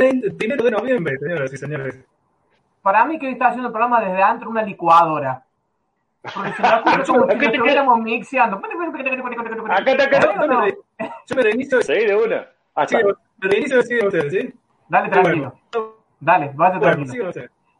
[0.00, 2.04] 30 primero de noviembre, señoras y señores.
[2.82, 5.42] Para mí que hoy está haciendo el programa desde adentro una licuadora.
[6.34, 8.60] Porque se me ocurre como si estuviéramos mixeando.
[9.70, 10.78] Acá está, acá Yo me, re-
[11.26, 12.46] yo me reinicio, Sí, de una.
[12.74, 12.96] Ah, sí,
[13.38, 14.54] me reinicio y siguen ustedes, ¿sí?
[14.88, 15.58] Dale tranquilo.
[16.20, 17.30] Dale, vaya tranquilo.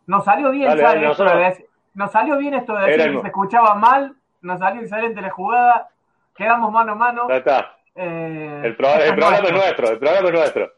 [0.07, 3.27] Nos salió bien, Dale, esto de decir- nos salió bien esto de decir que se
[3.29, 5.89] escuchaba mal, nos salió excelente la jugada,
[6.37, 7.29] quedamos mano a mano.
[7.29, 7.77] Ya está.
[7.95, 9.05] eh, El, programa
[9.37, 10.73] es nuestro, el programa es nuestro.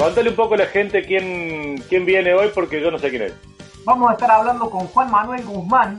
[0.00, 3.20] Contale un poco a la gente quién, quién viene hoy, porque yo no sé quién
[3.20, 3.34] es.
[3.84, 5.98] Vamos a estar hablando con Juan Manuel Guzmán,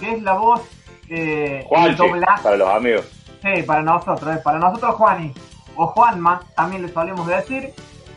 [0.00, 0.60] que es la voz
[1.08, 2.42] eh, Juanchi, doblaje.
[2.42, 3.04] para los amigos.
[3.40, 5.32] Sí, para nosotros, eh, para nosotros Juani,
[5.76, 7.72] o Juanma, también le solemos decir,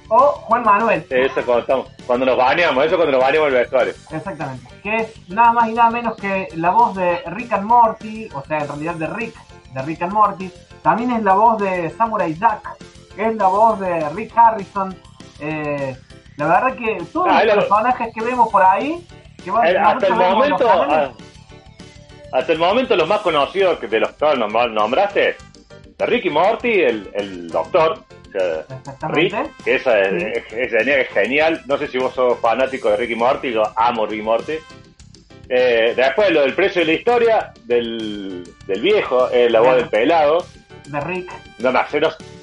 [0.08, 3.94] o Juan Manuel, Eso cuando, estamos, cuando nos bañamos, eso cuando nos bañamos el vestuario.
[4.10, 8.28] exactamente, que es nada más y nada menos que la voz de Rick and Morty,
[8.34, 9.36] o sea, en realidad de Rick,
[9.72, 10.52] de Rick and Morty,
[10.82, 12.76] también es la voz de Samurai Jack,
[13.16, 14.98] que es la voz de Rick Harrison,
[15.42, 15.96] eh,
[16.38, 19.06] la verdad que todos Ah, los personajes que vemos por ahí,
[19.44, 21.12] que van- Eh, hasta el momento, ah,
[22.34, 25.36] hasta el momento los más conocidos que de los que nom- nombraste,
[26.00, 28.00] Ricky Morty, el, el doctor,
[29.10, 30.28] Rick, que esa es, Sí.
[30.56, 31.62] es- es genial.
[31.68, 34.54] No sé si vos sos fanático de Ricky Morty, yo amo Ricky Morty.
[35.50, 39.90] Eh, después lo del precio de la historia, del, del viejo, eh, la voz del
[39.90, 40.46] pelado.
[40.86, 41.32] De Rick.
[41.60, 41.80] No, no,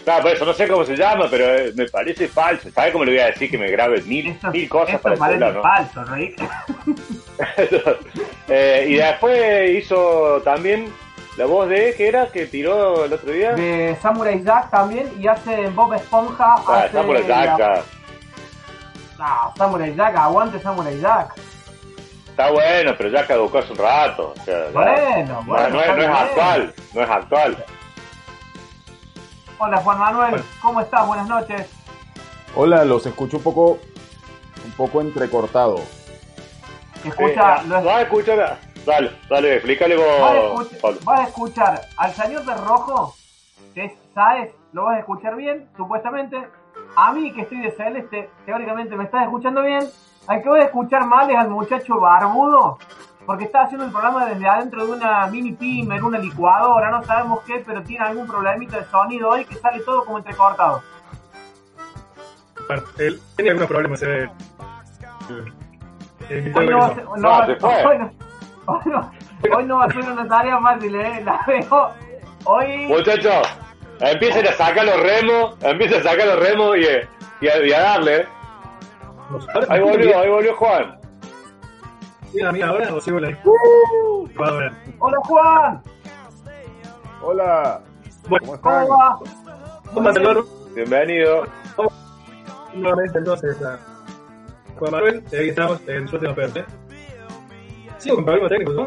[0.04, 2.70] claro, por eso no sé cómo se llama, pero eh, me parece falso.
[2.70, 5.40] ¿Sabes cómo le voy a decir que me grabe mil, Esto, mil cosas para el
[5.40, 5.62] no?
[5.62, 6.40] falso, Rick.
[8.48, 10.92] Eh, y después hizo también
[11.36, 12.26] la voz de, ¿qué era?
[12.28, 13.52] Que tiró el otro día.
[13.52, 16.54] de Samurai Jack también y hace Bob Esponja.
[16.66, 17.82] Ah, hace Samurai Jack, la- ah.
[19.18, 21.34] No, Samurai Jack, aguante Samurai Jack.
[22.30, 24.34] Está bueno, pero ya caducó hace un rato.
[24.36, 27.64] o sea, ya- Bueno, no, es, no actual, no es actual.
[29.58, 31.06] Hola Juan Manuel, ¿cómo estás?
[31.06, 31.68] Buenas noches.
[32.54, 33.78] Hola, los escucho un poco,
[34.64, 35.76] un poco entrecortado.
[37.04, 38.58] Escucha, Eh, lo- vas a escuchar.
[38.86, 40.98] Dale, dale, explícale vas, a vos, Pablo.
[41.04, 43.14] vas a escuchar al señor de rojo,
[43.74, 46.48] que es Saez, lo vas a escuchar bien, supuestamente.
[46.96, 49.90] A mí, que estoy de celeste, teóricamente me estás escuchando bien.
[50.26, 52.78] Al que voy a escuchar mal es al muchacho barbudo,
[53.28, 57.40] porque está haciendo el programa desde adentro de una mini pimer, una licuadora, no sabemos
[57.42, 60.80] qué, pero tiene algún problemita de sonido hoy que sale todo como entrecortado.
[62.66, 64.02] Bueno, él tenía algunos problemas.
[64.02, 64.30] eh,
[65.28, 65.52] el-
[66.30, 66.94] el invitado Hoy que no, va a hizo.
[66.94, 68.10] ser- no No, va- se hoy no-
[68.64, 69.12] hoy no-
[69.58, 71.22] hoy no va a ser una tarea fácil, ¿eh?
[71.22, 71.90] La veo.
[72.44, 72.86] Hoy.
[72.86, 73.46] Muchachos,
[74.00, 77.80] empiecen a sacar los remos, empiecen a sacar los remos y, y, a, y a
[77.80, 78.16] darle.
[78.22, 78.26] eh.
[79.68, 80.97] Ahí volvió, ahí volvió Juan.
[82.32, 84.72] ¿Sí, a mí ahora o sigo la licuadora?
[84.98, 85.82] Hola Juan,
[87.22, 87.80] Hola,
[88.28, 88.86] Bueno, ¿cómo están?
[88.86, 90.10] ¿cómo va?
[90.10, 90.36] hablar
[90.74, 91.44] Bienvenido.
[92.74, 93.78] nuevamente entonces a
[94.78, 95.24] Juan Manuel.
[95.32, 96.64] y Ahí estamos en su última parte.
[97.98, 98.86] Sigo con problemas técnicos, ¿no?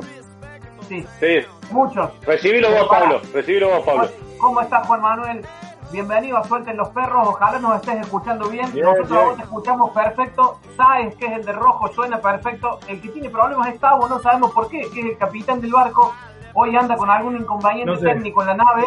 [0.87, 1.39] Sí, Sí,
[1.71, 2.09] muchos.
[2.25, 3.21] recibilo vos, Pablo.
[3.33, 4.09] Recibilo vos, Pablo.
[4.39, 5.45] ¿Cómo estás Juan Manuel?
[5.91, 8.71] Bienvenido a Suelten los Perros, ojalá nos estés escuchando bien.
[8.71, 9.21] Bien, Nosotros bien.
[9.21, 10.59] a vos te escuchamos perfecto.
[10.77, 12.79] Sabes que es el de rojo, suena perfecto.
[12.87, 15.71] El que tiene problemas es Tavo, no sabemos por qué, que es el capitán del
[15.73, 16.13] barco.
[16.53, 18.05] Hoy anda con algún inconveniente No sé.
[18.05, 18.83] técnico en la nave.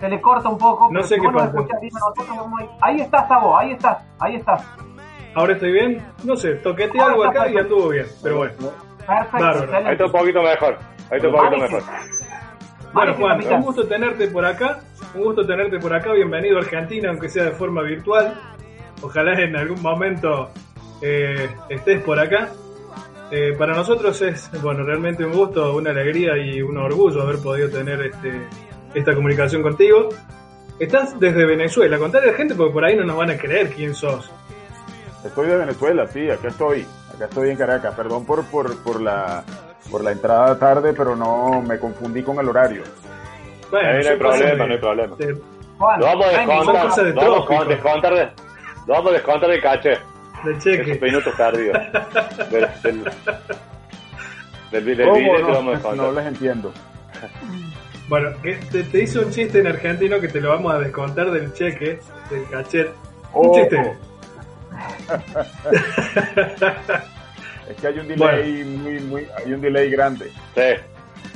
[0.00, 0.88] Se le corta un poco.
[0.90, 1.52] No sé si qué pasa.
[1.56, 4.62] a Ahí estás, Tavo, ahí estás, ahí estás.
[5.34, 6.04] Ahora estoy bien.
[6.24, 8.06] No sé, toqueteé algo acá y anduvo bien.
[8.22, 8.54] Pero bueno.
[9.06, 9.76] Perfecto, Bárbaro.
[9.86, 10.78] Ahí está un poquito mejor.
[11.10, 11.82] Ahí está un poquito mejor.
[12.92, 14.80] Bueno, Juan, un gusto tenerte por acá.
[15.14, 16.12] Un gusto tenerte por acá.
[16.12, 18.38] Bienvenido a Argentina, aunque sea de forma virtual.
[19.00, 20.50] Ojalá en algún momento
[21.00, 22.50] eh, estés por acá.
[23.30, 27.70] Eh, para nosotros es, bueno, realmente un gusto, una alegría y un orgullo haber podido
[27.70, 28.46] tener este,
[28.92, 30.10] esta comunicación contigo.
[30.78, 31.98] Estás desde Venezuela.
[31.98, 34.30] Contale a la gente porque por ahí no nos van a creer quién sos.
[35.24, 36.84] Estoy de Venezuela, sí, acá estoy,
[37.14, 37.94] acá estoy en Caracas.
[37.94, 39.44] Perdón por, por, por la
[39.92, 42.82] por la entrada tarde, pero no me confundí con el horario.
[43.70, 45.16] Bueno, Ahí no hay problema, de- no hay problema.
[45.16, 45.36] de-
[45.78, 47.64] Juan, Lo vamos a descontar, de lo vamos a trópico.
[47.64, 48.24] descontar de,
[48.86, 49.90] lo vamos a descontar del caché.
[50.44, 50.98] del Esos cheque.
[51.00, 51.78] minutos tardíos.
[52.50, 53.04] Del, del,
[54.72, 55.18] del, del ¿Cómo?
[55.18, 56.12] billete No, lo vamos a no descontar.
[56.14, 56.72] les entiendo.
[58.08, 61.30] Bueno, que te, te hizo un chiste en argentino que te lo vamos a descontar
[61.30, 62.00] del cheque,
[62.30, 62.90] del cachet.
[63.34, 63.54] Un Oh.
[63.54, 63.96] chiste.
[67.68, 70.30] Es que hay un delay muy, muy, hay un delay grande.
[70.54, 70.60] Sí.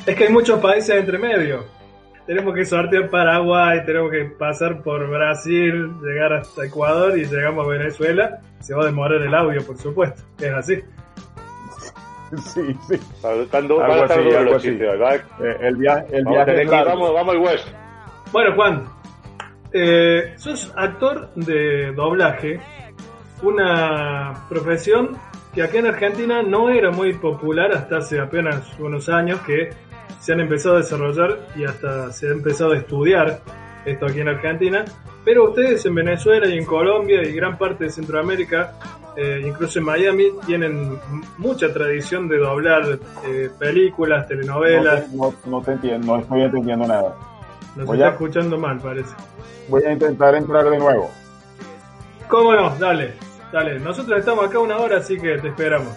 [0.06, 1.64] Es que hay muchos países entre medio.
[2.26, 7.68] Tenemos que sortear Paraguay, tenemos que pasar por Brasil, llegar hasta Ecuador y llegamos a
[7.70, 8.40] Venezuela.
[8.60, 10.22] Se va a demorar el audio, por supuesto.
[10.40, 10.82] Es así.
[12.52, 13.00] Sí, sí.
[13.22, 14.68] Algo así, algo los así.
[14.70, 16.90] Eh, el viaje, el Vamos, viaje es largo.
[16.90, 17.68] vamos, vamos al hueso.
[18.32, 18.84] Bueno, Juan,
[19.72, 22.60] eh, sos actor de doblaje,
[23.42, 25.16] una profesión
[25.56, 29.70] que acá en Argentina no era muy popular hasta hace apenas unos años que
[30.20, 33.40] se han empezado a desarrollar y hasta se ha empezado a estudiar
[33.86, 34.84] esto aquí en Argentina.
[35.24, 38.74] Pero ustedes en Venezuela y en Colombia y gran parte de Centroamérica,
[39.16, 40.98] eh, incluso en Miami, tienen
[41.38, 45.10] mucha tradición de doblar eh, películas, No telenovelas.
[45.10, 47.14] te, no, no te entiendo, no estoy entendiendo nada.
[47.76, 49.14] Nos Voy está a- escuchando mal, parece.
[49.68, 51.10] Voy a intentar entrar de nuevo.
[52.28, 52.70] ¿Cómo no?
[52.78, 53.14] Dale,
[53.52, 53.78] dale.
[53.78, 55.94] Nosotros estamos acá una hora, así que te esperamos.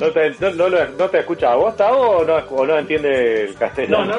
[0.00, 3.52] ¿No te, no, no, no te escucha vos, Tavo, o no, o no entiende el
[3.54, 4.16] No, castellano?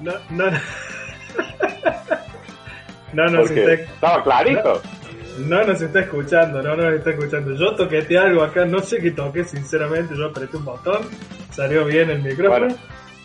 [0.00, 0.12] no.
[0.30, 0.58] No, no.
[3.12, 4.82] No nos, Porque está, estaba clarito.
[5.38, 7.54] no nos está escuchando, no nos está escuchando.
[7.54, 10.14] Yo toqueteé algo acá, no sé qué toqué, sinceramente.
[10.16, 11.08] Yo apreté un botón,
[11.52, 12.66] salió bien el micrófono.
[12.66, 12.76] Bueno.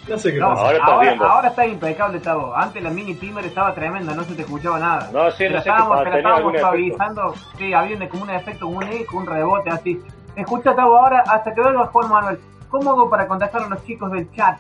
[0.10, 0.62] No sé qué No, pasa.
[0.62, 1.26] ahora estás ahora, viendo.
[1.26, 2.56] ahora está impecable, Tavo.
[2.56, 5.10] Antes la mini timer estaba tremenda, no se te escuchaba nada.
[5.14, 7.34] No, sí, Te no la sé qué estábamos, pasa, te la estábamos algún efecto.
[7.58, 10.02] Sí, había un- como un efecto, como un eco, un rebote así.
[10.36, 12.40] Escucha, Tavo, ahora hasta que venga Juan Manuel.
[12.70, 14.60] ¿Cómo hago para contactar a los chicos del chat?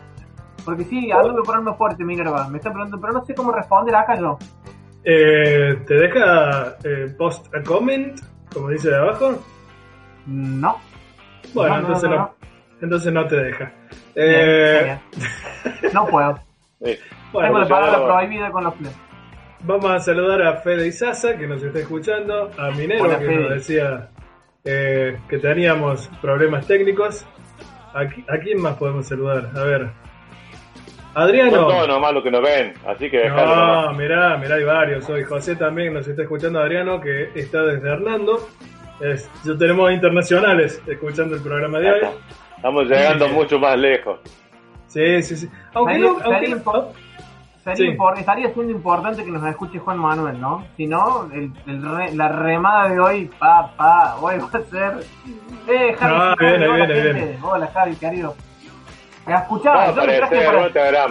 [0.66, 2.48] Porque sí, algo de ponerme fuerte, Minerva.
[2.48, 4.38] Me están preguntando, pero no sé cómo responder acá yo.
[5.04, 8.19] Eh, ¿Te deja eh, post a comment,
[8.54, 9.31] como dice de abajo?
[10.25, 10.75] No.
[11.54, 12.34] Bueno, No, no, entonces no, no, no.
[12.81, 13.72] Entonces no te deja.
[14.16, 15.00] Bien, Eh.
[15.94, 16.36] No puedo.
[16.84, 16.98] Sí.
[17.34, 18.96] bueno, Tengo la yo- palabra prohibida con los fles.
[19.62, 23.36] Vamos a saludar a Fede Isaza, que nos está escuchando, a Minero, Hola, que Fede.
[23.42, 24.08] nos decía
[24.64, 27.26] eh, que teníamos problemas técnicos.
[27.94, 29.50] ¿A, a quién más podemos saludar?
[29.56, 29.90] A ver.
[31.14, 31.52] Son Adriano.
[31.68, 33.98] todos nomás los que nos ven, así que No, nomás.
[33.98, 35.10] mirá, mirá, hay varios.
[35.10, 38.48] Hoy José también nos está escuchando, Adriano, que está desde Hernando.
[39.02, 42.00] Es- ya tenemos internacionales escuchando el programa de hoy.
[42.60, 43.32] Estamos llegando Sí.
[43.34, 44.20] mucho más lejos.
[44.88, 45.50] Sí, sí, sí.
[45.74, 46.56] Aunque Sería- no, aunque sería
[47.76, 47.98] Sí.
[48.20, 50.66] estaría siendo importante que nos escuche Juan Manuel, ¿no?
[50.76, 55.06] Si no, el, el re- la remada de hoy, pa, pa, hoy va a ser...
[55.68, 57.14] Eh, Javi, No, Javi, viene, hola, viene, gente.
[57.26, 57.40] viene.
[57.44, 58.36] Hola, Javi, querido.
[59.26, 59.84] ¿Me Va escuchaba?
[59.84, 61.08] a Yo, me traje para-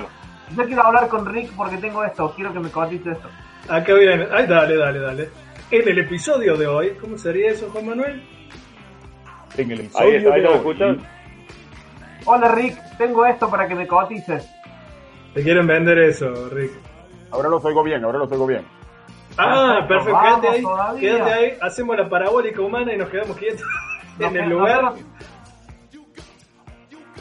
[0.56, 3.28] yo quiero hablar con Rick porque tengo esto, quiero que me cotice esto.
[3.68, 4.26] Acá viene.
[4.32, 5.28] Ay, dale, dale, dale.
[5.70, 8.22] En el episodio de hoy, ¿cómo sería eso, Juan Manuel?
[9.56, 11.06] En el Ahí episodio está, ahí de lo hoy, escuchan.
[12.30, 14.46] Hola Rick, tengo esto para que me cotices.
[15.32, 16.72] Te quieren vender eso, Rick.
[17.30, 18.66] Ahora los oigo bien, ahora los oigo bien.
[19.38, 21.00] Ah, Perfecto, vamos quédate ahí, todavía.
[21.00, 23.62] quédate ahí, hacemos la parabólica humana y nos quedamos quietos
[24.18, 24.82] en el lugar.
[24.82, 25.06] Nosotros,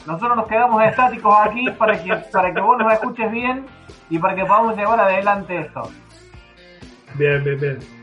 [0.05, 3.65] nosotros nos quedamos estáticos aquí para que, para que vos nos escuches bien
[4.09, 5.89] y para que podamos llevar adelante esto.
[7.15, 7.96] Bien, bien, bien.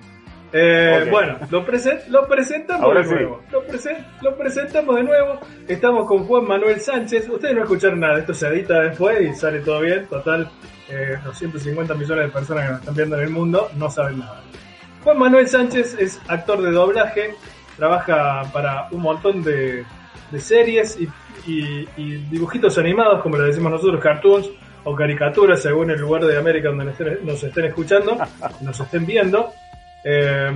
[0.56, 1.08] Eh.
[1.10, 3.14] Bueno, lo, presen- lo presentamos Ahora de sí.
[3.14, 3.42] nuevo.
[3.50, 5.40] Lo, presen- lo presentamos de nuevo.
[5.66, 7.28] Estamos con Juan Manuel Sánchez.
[7.28, 10.06] Ustedes no escucharon nada, esto se edita después y sale todo bien.
[10.06, 10.48] Total,
[10.88, 14.20] eh, los 150 millones de personas que nos están viendo en el mundo no saben
[14.20, 14.42] nada.
[15.02, 17.34] Juan Manuel Sánchez es actor de doblaje,
[17.76, 19.84] trabaja para un montón de,
[20.30, 21.08] de series y,
[21.50, 24.48] y- y dibujitos animados, como le decimos nosotros, cartoons
[24.84, 26.84] o caricaturas, según el lugar de América donde
[27.24, 28.16] nos estén escuchando,
[28.60, 29.50] nos estén viendo,
[30.04, 30.52] eh,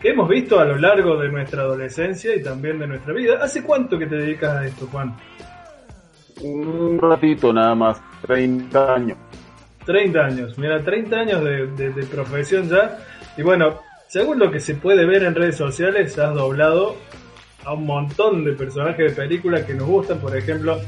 [0.00, 3.38] que hemos visto a lo largo de nuestra adolescencia y también de nuestra vida.
[3.42, 5.16] ¿Hace cuánto que te dedicas a esto, Juan?
[6.42, 9.18] Un ratito nada más, 30 años.
[9.86, 12.98] 30 años, mira, 30 años de, de- de profesión ya.
[13.36, 16.96] Y bueno, según lo que se puede ver en redes sociales, has doblado
[17.64, 20.18] a un montón de personajes de películas que nos gustan.
[20.18, 20.78] Por ejemplo,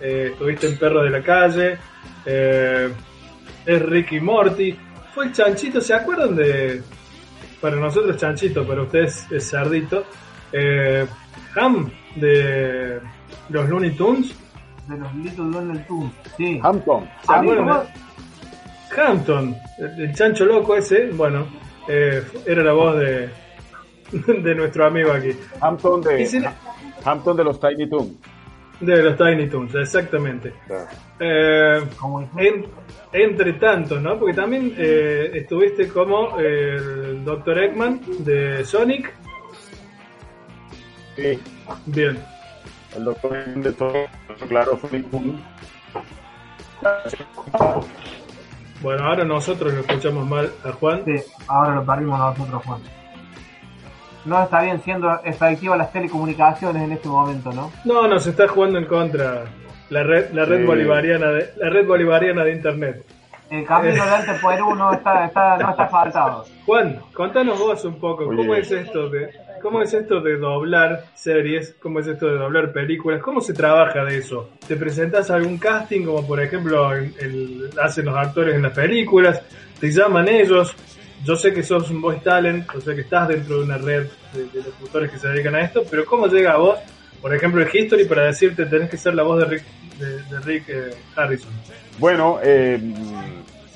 [0.00, 1.78] eh, estuviste en Perro de la Calle,
[2.26, 2.90] eh,
[3.66, 4.76] es Ricky Morty,
[5.14, 5.80] fue Chanchito.
[5.80, 6.82] ¿Se acuerdan de.?
[7.60, 10.04] Para nosotros Chanchito, para ustedes es Cerdito.
[10.52, 11.06] Eh,
[11.56, 13.00] Ham de
[13.48, 14.34] los Looney Tunes.
[14.88, 16.12] De los Little Looney Tunes.
[16.36, 16.60] Sí.
[16.62, 17.08] Hampton.
[17.26, 17.82] ¿Se A mí acuerdan?
[18.96, 21.46] Hampton, el, el chancho loco ese, bueno,
[21.88, 23.28] eh, era la voz de,
[24.12, 25.30] de nuestro amigo aquí.
[25.60, 26.50] Hampton de, Y si le-
[27.04, 28.12] Hampton de los Tiny Toons.
[28.80, 30.52] De los Tiny Toons, exactamente.
[30.66, 30.86] Claro.
[31.20, 31.82] Eh,
[32.38, 32.66] en-
[33.12, 34.18] entre tantos, ¿no?
[34.18, 37.58] Porque también eh, estuviste como eh, el Dr.
[37.58, 39.12] Eggman de Sonic.
[41.16, 41.38] Sí,
[41.86, 42.18] Bien.
[42.96, 43.92] el doctor de todo,
[44.48, 45.06] claro, Sonic.
[48.82, 51.02] Bueno, ahora nosotros lo escuchamos mal a Juan.
[51.06, 51.12] sí,
[51.46, 52.80] ahora lo perdimos nosotros, Juan.
[54.24, 57.70] No estarían siendo efectivas las telecomunicaciones en este momento, ¿no?
[57.84, 59.44] No, nos está jugando en contra
[59.90, 60.66] la red, la red Sí.
[60.66, 63.04] bolivariana de, la red bolivariana de internet.
[63.50, 66.44] El camino de Alto Perú no está, está, no está faltado.
[66.64, 68.36] Juan, contanos vos un poco, Oye.
[68.36, 69.28] ¿cómo es esto de
[69.60, 71.76] cómo es esto de doblar series?
[71.80, 73.20] ¿Cómo es esto de doblar películas?
[73.22, 74.50] ¿Cómo se trabaja de eso?
[74.66, 78.72] ¿Te presentas a algún casting como por ejemplo el, el- hacen los actores en las
[78.72, 79.42] películas?
[79.78, 80.74] ¿Te llaman ellos?
[81.22, 84.06] Yo sé que sos un voice talent, yo sé que estás dentro de una red
[84.32, 86.78] de, de locutores que se dedican a esto, pero ¿cómo llega a vos,
[87.22, 89.64] por ejemplo, el History para decirte tenés que ser la voz de Rick,
[89.98, 91.52] de, de Rick eh, Harrison?
[91.98, 92.78] Bueno, eh,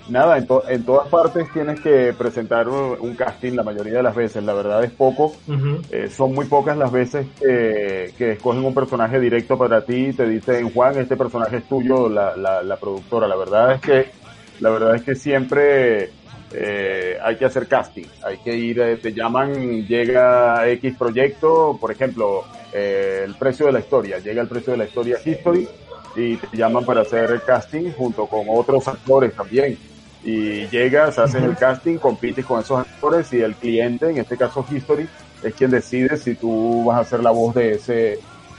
[0.09, 4.15] nada, en, to- en todas partes tienes que presentar un, casting la mayoría de las
[4.17, 4.43] veces.
[4.43, 5.37] La verdad es poco.
[5.91, 10.13] Eh, son muy pocas las veces que, que escogen un personaje directo para ti y
[10.13, 13.27] te dicen, Juan, este personaje es tuyo, la, la, la productora.
[13.29, 14.11] La verdad es que,
[14.61, 16.11] la verdad es que siempre
[16.53, 18.07] eh, hay que hacer casting.
[18.23, 23.73] Hay que ir, eh, te llaman, llega X proyecto, por ejemplo, eh, el precio de
[23.73, 24.19] la historia.
[24.19, 25.69] Llega el precio de la historia History
[26.17, 29.79] y te llaman para hacer el casting junto con otros actores también.
[30.25, 34.65] Y llegas, haces el casting, compites con esos actores y el cliente, en este caso
[34.69, 35.09] History,
[35.43, 38.19] es quien decide si tú vas a ser la voz de ese,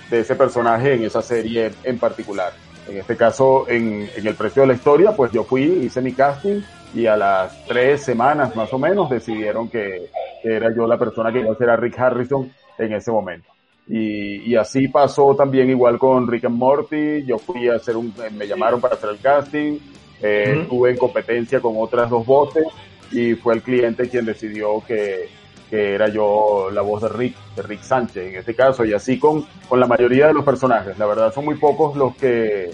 [0.09, 2.53] de ese personaje en esa serie en particular.
[2.89, 6.13] En este caso, en, en el precio de la historia, pues yo fui, hice mi
[6.13, 6.61] casting
[6.93, 10.09] y a las tres semanas más o menos decidieron que,
[10.43, 13.49] era yo la persona que iba a ser a Rick Harrison en ese momento.
[13.87, 17.25] Y, y así pasó también igual con Rick and Morty.
[17.25, 19.79] Yo fui a hacer un, me llamaron para hacer el casting.
[20.21, 20.61] Eh, Ujú.
[20.61, 22.65] Estuve en competencia con otras dos voces
[23.11, 25.27] y fue el cliente quien decidió que,
[25.69, 28.83] que era yo la voz de Rick, de Rick Sánchez en este caso.
[28.85, 30.97] Y así con, con la mayoría de los personajes.
[30.97, 32.71] La verdad son muy pocos los que,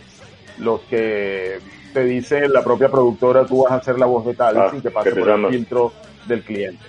[0.59, 1.59] los que
[1.93, 4.81] te dice la propia productora, tú vas a ser la voz de tal Ah, sin
[4.81, 5.93] que pase por el filtro
[6.27, 6.83] del cliente.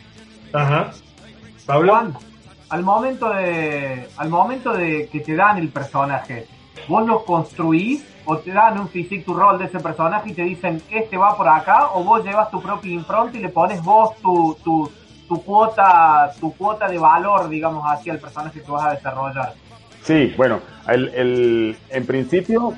[0.52, 0.90] Ajá.
[1.64, 1.92] Pablo.
[1.92, 2.14] Juan,
[2.70, 6.46] al momento de, al momento de que te dan el personaje,
[6.88, 10.42] ¿vos lo construís o te dan un physique tu rol de ese personaje y te
[10.42, 14.16] dicen este va por acá o vos llevas tu propia impronta y le pones vos
[14.16, 14.90] tu, tu,
[15.28, 19.54] tu cuota, tu cuota de valor, digamos, hacia el personaje que vas a desarrollar?
[20.02, 22.74] Sí, bueno, el, el- en principio,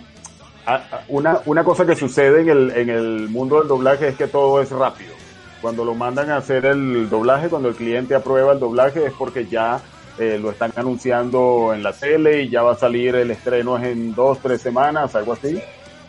[1.08, 4.60] una, una cosa que sucede en el, en el mundo del doblaje es que todo
[4.60, 5.14] es rápido.
[5.60, 9.46] Cuando lo mandan a hacer el doblaje, cuando el cliente aprueba el doblaje, es porque
[9.46, 9.80] ya
[10.18, 14.14] eh, lo están anunciando en la tele y ya va a salir el estreno en
[14.14, 15.60] dos, tres semanas, algo así.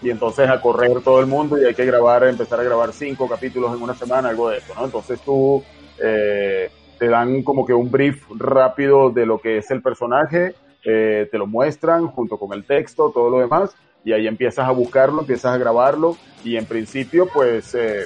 [0.01, 3.27] Y entonces a correr todo el mundo y hay que grabar, empezar a grabar cinco
[3.27, 4.85] capítulos en una semana, algo de eso, ¿no?
[4.85, 5.63] Entonces tú
[6.01, 10.53] eh, te dan como que un brief rápido de lo que es el personaje,
[10.83, 14.71] eh, te lo muestran junto con el texto, todo lo demás, y ahí empiezas a
[14.71, 18.05] buscarlo, empiezas a grabarlo, y en principio, pues, eh,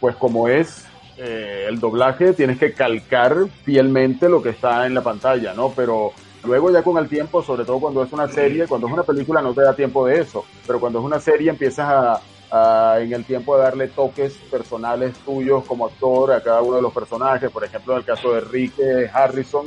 [0.00, 5.02] pues como es eh, el doblaje, tienes que calcar fielmente lo que está en la
[5.02, 5.72] pantalla, ¿no?
[5.74, 6.12] Pero
[6.44, 9.42] luego ya con el tiempo, sobre todo cuando es una serie, cuando es una película
[9.42, 13.12] no te da tiempo de eso, pero cuando es una serie empiezas a, a, en
[13.12, 17.50] el tiempo de darle toques personales tuyos como actor a cada uno de los personajes,
[17.50, 19.66] por ejemplo en el caso de Enrique Harrison,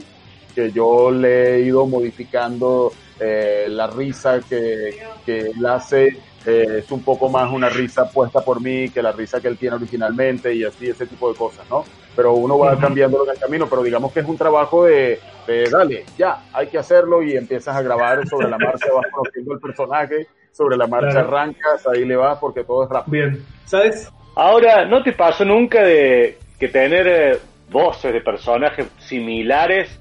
[0.53, 6.91] que yo le he ido modificando eh, la risa que, que él hace, eh, es
[6.91, 10.53] un poco más una risa puesta por mí que la risa que él tiene originalmente
[10.53, 11.85] y así, ese tipo de cosas, ¿no?
[12.15, 15.69] Pero uno va cambiando en el camino, pero digamos que es un trabajo de, de,
[15.69, 19.59] dale, ya, hay que hacerlo y empiezas a grabar sobre la marcha, vas conociendo el
[19.59, 21.27] personaje, sobre la marcha Claro.
[21.27, 23.11] arrancas, ahí le vas porque todo es rápido.
[23.29, 23.45] Bien.
[23.65, 24.11] ¿Sabes?
[24.35, 27.39] Ahora, ¿no te pasó nunca de que tener eh,
[27.69, 29.99] voces de personajes similares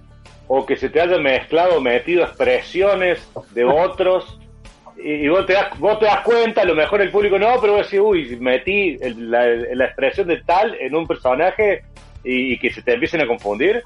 [0.48, 4.38] o que se te hayan mezclado, metido expresiones de otros
[4.96, 7.58] y, y vos, te das, vos te das cuenta, a lo mejor el público no,
[7.60, 11.82] pero vos decís, uy, metí el- la, la expresión de tal en un personaje
[12.22, 13.82] y, y que se te empiecen a confundir?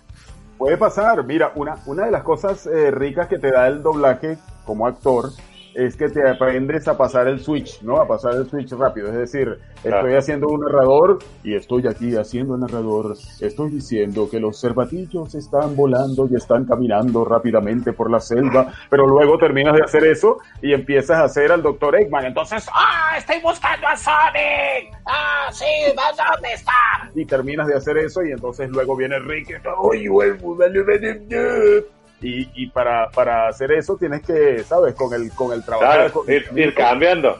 [0.59, 4.37] Puede pasar, mira, una, una de las cosas eh, ricas que te da el doblaje
[4.65, 5.27] como actor
[5.75, 7.97] es que te aprendes a pasar el switch, ¿no?
[8.01, 9.09] A pasar el switch rápido.
[9.09, 9.99] Es decir, Claro.
[9.99, 13.17] estoy haciendo un narrador y estoy aquí haciendo narrador.
[13.41, 19.07] Estoy diciendo que los cervatillos están volando y están caminando rápidamente por la selva, pero
[19.07, 21.97] luego terminas de hacer eso y empiezas a hacer al Dr.
[21.97, 22.27] Eggman.
[22.27, 23.17] Entonces, ¡ah!
[23.19, 24.97] ¡Estoy buscando a Sonic!
[25.07, 25.65] ¡Ah, sí!
[25.97, 26.73] ¿vas ¿Dónde está?
[27.15, 30.83] Y terminas de hacer eso y entonces luego viene Rick y está, ¡Oye, vuelvo, dale,
[30.85, 31.85] dale, dale".
[32.21, 34.95] Y, y para, para hacer eso tienes que, ¿sabes?
[34.95, 35.93] Con el, con el trabajo.
[35.93, 37.39] Claro, con- ir, ir cambiando.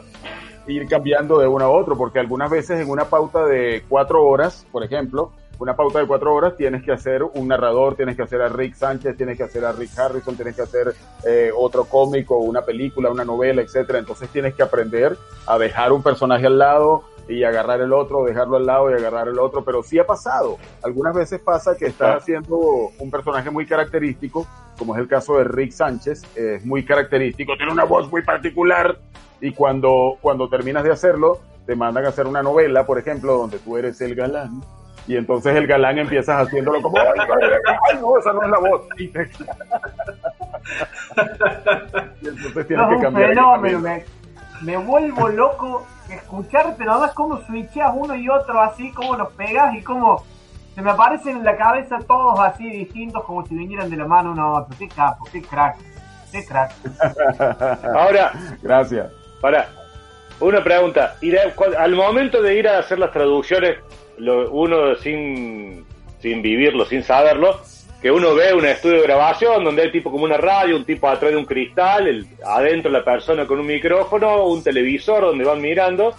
[0.67, 4.65] ir cambiando de uno a otro, porque algunas veces en una pauta de cuatro horas,
[4.71, 8.41] por ejemplo, una pauta de cuatro horas tienes que hacer un narrador, tienes que hacer
[8.41, 10.93] a Rick Sánchez, tienes que hacer a Rick Harrison, tienes que hacer
[11.25, 13.99] eh, otro cómico, una película, una novela, etcétera.
[13.99, 15.15] Entonces tienes que aprender
[15.47, 19.27] a dejar un personaje al lado, y agarrar el otro, dejarlo al lado y agarrar
[19.27, 20.57] el otro, pero sí ha pasado.
[20.83, 22.57] Algunas veces pasa que estás haciendo
[22.99, 27.71] un personaje muy característico, como es el caso de Rick Sánchez, es muy característico, tiene
[27.71, 28.97] una voz muy particular
[29.41, 33.59] y cuando, cuando terminas de hacerlo, te mandan a hacer una novela, por ejemplo, donde
[33.59, 34.61] tú eres el galán
[35.07, 38.87] y entonces el galán empiezas haciéndolo como, ay, no, esa no es la voz.
[38.97, 39.03] Y,
[42.27, 43.29] entonces tienes que cambiar.
[43.29, 44.03] Fenómeno, me,
[44.63, 49.75] me, vuelvo loco escucharte nada más cómo switcheas uno y otro así, cómo los pegas
[49.75, 50.23] y cómo
[50.73, 54.31] se me aparecen en la cabeza todos así distintos como si vinieran de la mano
[54.31, 54.75] uno a otro.
[54.77, 55.77] Qué capo, qué crack,
[56.31, 56.73] qué crack.
[57.95, 59.11] Ahora, gracias.
[59.39, 59.69] Para,
[60.39, 61.15] una pregunta.
[61.77, 63.77] Al momento de ir a hacer las traducciones,
[64.19, 65.85] uno sin,
[66.19, 67.61] sin vivirlo, sin saberlo,
[68.05, 71.09] que uno ve un estudio de grabación donde hay tipo como una radio, un tipo
[71.09, 75.59] atrás de un cristal, el, adentro la persona con un micrófono, un televisor donde van
[75.59, 76.13] mirando,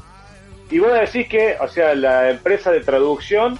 [0.69, 3.57] y vos decís que, o sea, la empresa de traducción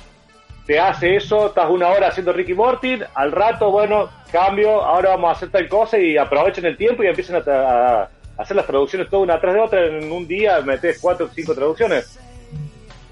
[0.67, 5.29] te hace eso, estás una hora haciendo Ricky Morty, al rato, bueno, cambio, ahora vamos
[5.29, 9.23] a hacer tal cosa y aprovechen el tiempo y empiezan a, hacer las traducciones todas
[9.23, 12.19] una atrás de otra, en un día metes cuatro o cinco traducciones.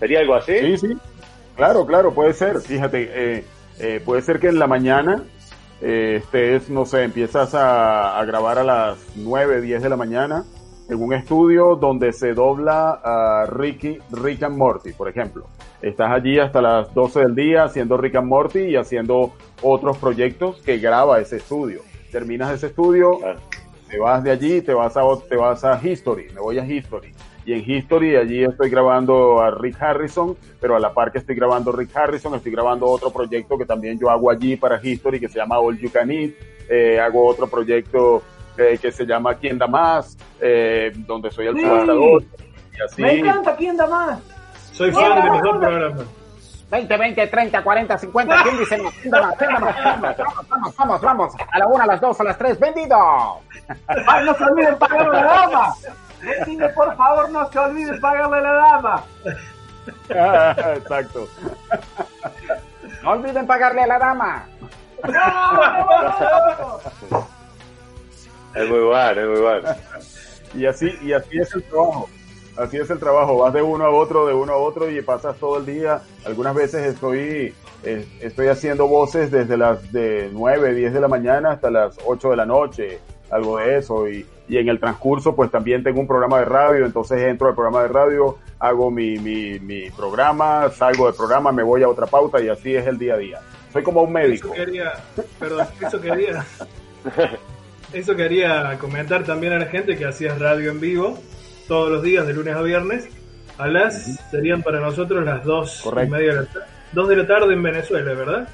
[0.01, 0.59] ¿Sería algo así?
[0.59, 0.97] Sí, sí.
[1.55, 2.61] Claro, claro, puede ser.
[2.61, 3.45] Fíjate, eh,
[3.79, 5.25] eh, puede ser que en la mañana
[5.81, 10.45] eh, estés, no sé, empiezas a, grabar a las 9, 10 de la mañana
[10.89, 15.47] en un estudio donde se dobla a Ricky, Rick and Morty, por ejemplo.
[15.83, 20.61] Estás allí hasta las 12 del día haciendo Rick and Morty y haciendo otros proyectos
[20.63, 21.81] que graba ese estudio.
[22.13, 23.19] Terminas ese estudio,
[23.91, 27.13] te vas de allí, te vas a, te vas a History, me voy a History
[27.45, 31.35] y en History allí estoy grabando a Rick Harrison, pero a la par que estoy
[31.35, 35.29] grabando Rick Harrison, estoy grabando otro proyecto que también yo hago allí para History que
[35.29, 36.33] se llama All You Can Eat,
[36.69, 38.23] eh, hago otro proyecto
[38.57, 42.23] eh, que se llama Quién da más, eh, donde soy el presentador
[42.73, 43.03] y así.
[43.03, 44.21] Me encanta Quién da más.
[44.73, 46.07] Soy fan de los dos programas.
[46.71, 48.43] 20, 20, 30, 40, 50.
[48.43, 48.91] ¿Quién dice no?
[49.11, 50.17] Vamos,
[50.49, 51.35] vamos, vamos, vamos.
[51.53, 52.59] A la una, a las dos, a las tres.
[52.59, 52.97] ¡Vendido!
[53.87, 55.75] ¡Ay, no se olviden pagar la dama!
[56.25, 59.05] Decime, por favor, no se olvide pagarle a la dama.
[60.75, 61.29] exacto.
[63.03, 64.47] No olviden pagarle a la dama.
[68.55, 69.69] es muy bueno, es muy bueno.
[70.55, 72.09] Y así, y así es el trabajo.
[72.57, 75.37] Así es el trabajo, vas de uno a otro, de uno a otro y pasas
[75.39, 76.03] todo el día.
[76.25, 81.51] Algunas veces estoy, eh, estoy haciendo voces desde las de 9, 10 de la mañana
[81.51, 84.09] hasta las 8 de la noche, algo de eso.
[84.09, 87.55] Y, y en el transcurso pues también tengo un programa de radio, entonces entro al
[87.55, 92.07] programa de radio, hago mi, mi, mi programa, salgo del programa, me voy a otra
[92.07, 93.41] pauta y así es el día a día.
[93.73, 94.49] Soy como un médico.
[94.55, 94.93] Eso quería,
[95.39, 96.45] perdón, eso quería,
[97.93, 101.19] eso quería comentar también a la gente que hacías radio en vivo
[101.67, 103.09] todos los días de lunes a viernes
[103.59, 106.49] a las, serían para nosotros las dos y media de la,
[106.93, 108.49] dos de la tarde en Venezuela, ¿verdad?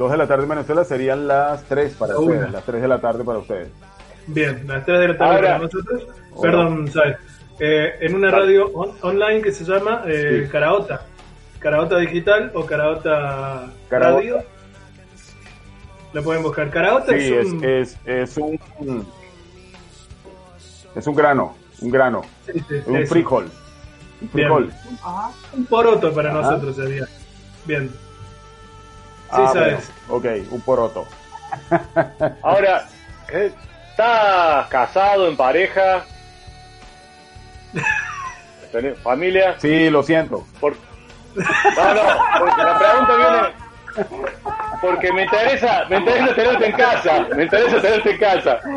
[0.00, 3.00] 2 de la tarde en Venezuela serían las 3 para ustedes, las 3 de la
[3.02, 3.68] tarde para ustedes.
[4.28, 6.06] Bien, las 3 de la tarde para nosotros.
[6.40, 7.18] Perdón, ¿sabes?
[7.58, 11.02] Eh, en una radio online que se llama eh, Caraota.
[11.58, 14.42] Caraota Digital o Caraota, Radio.
[16.14, 16.70] Lo pueden buscar.
[16.70, 17.62] Caraota sí, es, un...
[17.62, 19.06] Es, es, un...
[20.96, 22.22] Es un grano, un grano.
[22.46, 23.50] Sí, sí, un frijol.
[24.22, 24.72] Un frijol.
[25.52, 27.06] Un poroto para nosotros sería.
[27.66, 27.90] Bien.
[29.30, 29.92] Sí, ah, sabes.
[30.08, 31.06] ok, un poroto.
[32.42, 32.88] Ahora,
[33.28, 36.04] ¿estás casado, en pareja?
[39.04, 39.54] ¿Familia?
[39.58, 40.44] Sí, lo siento.
[40.58, 40.74] Por...
[41.34, 42.02] No, no,
[42.38, 43.70] porque la pregunta viene...
[44.80, 48.60] Porque me interesa, me interesa tenerte en casa, me interesa tenerte en casa.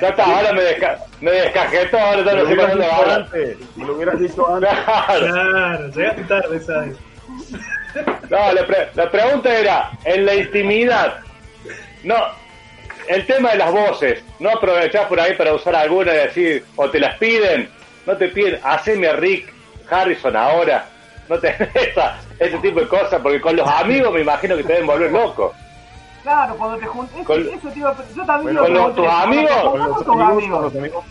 [0.00, 2.34] ya está, ahora me, desca me descajetó, ahora ya
[2.74, 3.28] no ahora.
[3.76, 4.70] Lo hubieras dicho antes.
[4.84, 6.96] Claro, claro llegaste tarde, ¿sabes?
[8.30, 8.52] No,
[8.94, 11.20] la, pregunta era, en la intimidad,
[12.04, 12.16] no,
[13.08, 16.90] el tema de las voces, no aprovechás por ahí para usar alguna y decir, o
[16.90, 17.68] te las piden,
[18.04, 19.52] no te piden, haceme a Rick
[19.88, 20.86] Harrison ahora,
[21.28, 24.72] no te esa, ese tipo de cosas, porque con los amigos me imagino que te
[24.72, 25.54] deben volver loco.
[26.22, 30.50] Claro, cuando te juntas, con, eso, yo también con los, tus amigos, con los amigos
[30.50, 31.04] con los amigos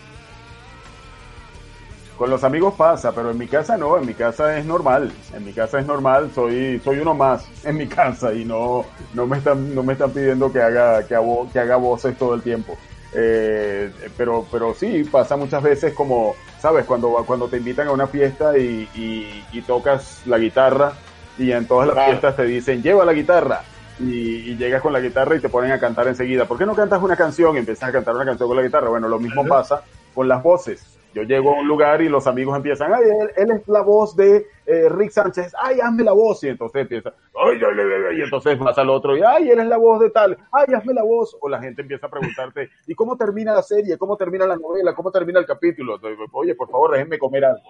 [2.78, 5.86] pasa, pero en mi casa no, en mi casa es normal, en mi casa es
[5.86, 9.93] normal, soy soy uno más en mi casa y no no me están no me
[9.93, 12.78] están pidiendo que haga que, hago, que haga voces todo el tiempo.
[13.17, 18.08] Eh, pero pero sí pasa muchas veces como sabes cuando cuando te invitan a una
[18.08, 20.91] fiesta y, y, tocas la guitarra
[21.38, 23.62] y en todas las fiestas te dicen lleva la guitarra
[23.99, 26.45] y, llegas con la guitarra y te ponen a cantar enseguida.
[26.45, 28.89] ¿Por qué no cantas una canción y empiezas a cantar una canción con la guitarra?
[28.89, 29.82] Bueno, lo mismo pasa
[30.13, 30.95] con las voces.
[31.15, 33.04] Yo llego a un lugar y los amigos empiezan, ay,
[33.38, 36.43] él, es la voz de eh, Rick Sánchez, ay, hazme la voz.
[36.43, 39.67] Y entonces empieza, ay, ay, ay, y entonces vas al otro y, ay, él es
[39.67, 41.38] la voz de tal, ay, hazme la voz.
[41.39, 43.97] O la gente empieza a preguntarte, ¿y cómo termina la serie?
[43.97, 44.93] ¿Cómo termina la novela?
[44.93, 45.97] ¿Cómo termina el capítulo?
[46.34, 47.63] Oye, por favor, déjenme comer algo.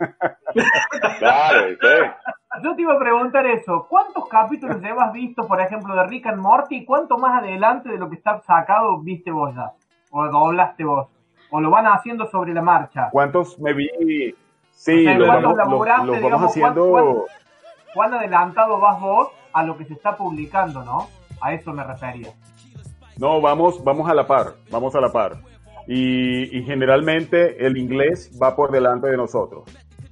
[1.20, 1.68] claro,
[2.64, 3.86] Yo te iba a preguntar eso.
[3.88, 6.84] ¿Cuántos capítulos llevas visto, por ejemplo, de Rick and Morty?
[6.84, 9.70] ¿Cuánto más adelante de lo que está sacado viste vos ya?
[10.10, 11.06] ¿O doblaste vos?
[11.50, 13.08] O lo van haciendo sobre la marcha.
[13.10, 14.34] ¿Cuántos me vi?
[14.70, 15.88] Sí, lo, vamos,
[16.50, 17.26] haciendo.
[17.94, 21.08] ¿cuán, adelantado vas vos a lo que se está publicando, no?
[21.40, 22.28] A eso me refería.
[23.16, 25.38] No, vamos, vamos a la par, vamos a la par.
[25.88, 29.64] Y, generalmente el inglés va por delante de nosotros.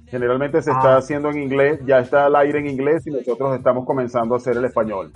[0.07, 0.97] Generalmente se está ah.
[0.97, 4.57] haciendo en inglés, ya está al aire en inglés y nosotros estamos comenzando a hacer
[4.57, 5.11] el español.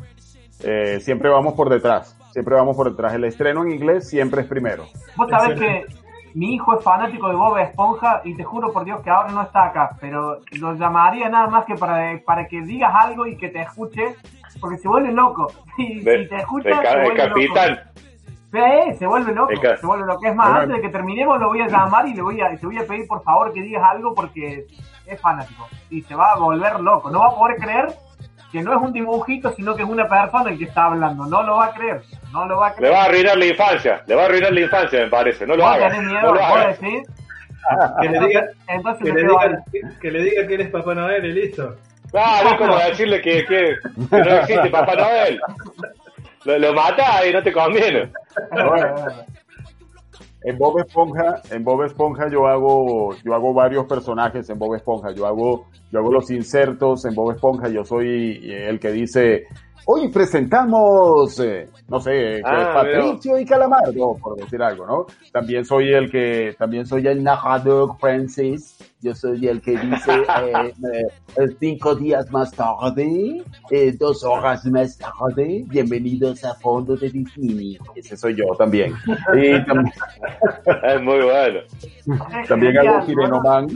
[0.64, 3.14] Eh, siempre vamos por detrás, siempre vamos por detrás.
[3.14, 4.86] El estreno en inglés siempre es primero.
[5.18, 5.86] Vos sabés que
[6.34, 9.42] mi hijo es fanático de Bob Esponja y te juro por Dios que ahora no
[9.42, 13.50] está acá, pero lo llamaría nada más que para, para que digas algo y que
[13.50, 14.16] te escuche,
[14.60, 15.48] porque se vuelve loco.
[15.78, 17.70] Y, te escucha, se vuelve capitán.
[17.72, 17.92] Loco.
[18.52, 20.26] Sí, se vuelve loco, se vuelve loco.
[20.26, 22.66] Es más, antes de que terminemos lo voy a llamar y le voy a, te
[22.66, 24.68] voy a pedir por favor que digas algo porque
[25.06, 27.10] es fanático y se va a volver loco.
[27.10, 27.88] No va a poder creer
[28.52, 31.26] que no es un dibujito, sino que es una persona el que está hablando.
[31.26, 32.02] No lo va a creer.
[32.34, 32.92] No lo va a creer.
[32.92, 34.04] Le va a arruinar la infancia.
[34.06, 35.48] Le va a arruinar la infancia, me parece.
[35.48, 35.90] No lo haga.
[35.90, 36.68] Miedo, no lo haga.
[36.68, 37.04] Decir?
[38.02, 39.64] Que le diga, Entonces que, le diga,
[40.02, 41.76] que, le diga que eres Papá Noel y listo.
[42.10, 43.76] Claro, es como decirle que, que,
[44.10, 45.40] que no existe Papá Noel.
[46.44, 48.12] Lo, lo mata y no te conviene.
[50.44, 55.12] En Bob Esponja, en Bob Esponja yo hago, yo hago varios personajes en Bob Esponja.
[55.12, 57.70] Yo hago, yo hago los insertos en Bob Esponja.
[57.70, 59.46] Yo soy el que dice,
[59.86, 65.06] Hoy presentamos, eh, no sé, eh, ah, Patricio y Calamardo, por decir algo, ¿no?
[65.32, 68.78] También soy el que, también soy el narrador Francis.
[69.02, 70.12] Yo soy el que dice
[71.38, 73.44] eh, cinco días más tarde,
[73.98, 77.80] dos horas más tarde, bienvenidos a Fondo de Disney.
[77.96, 78.94] Ese soy yo también.
[79.34, 79.94] Y también
[80.84, 81.60] es muy bueno.
[82.48, 83.68] También hago Sirenoman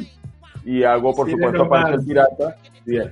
[0.63, 3.11] y hago, por supuesto, Pancho el Pirata Bien.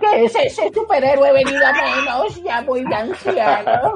[0.00, 2.40] ¿Qué es ese superhéroe venido a menos?
[2.42, 3.94] Ya muy anciano.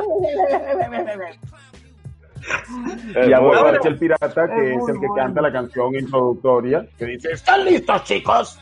[3.26, 3.40] y a
[3.84, 8.60] el Pirata, que es, el que canta la canción introductoria, que dice, ¿están listos, chicos?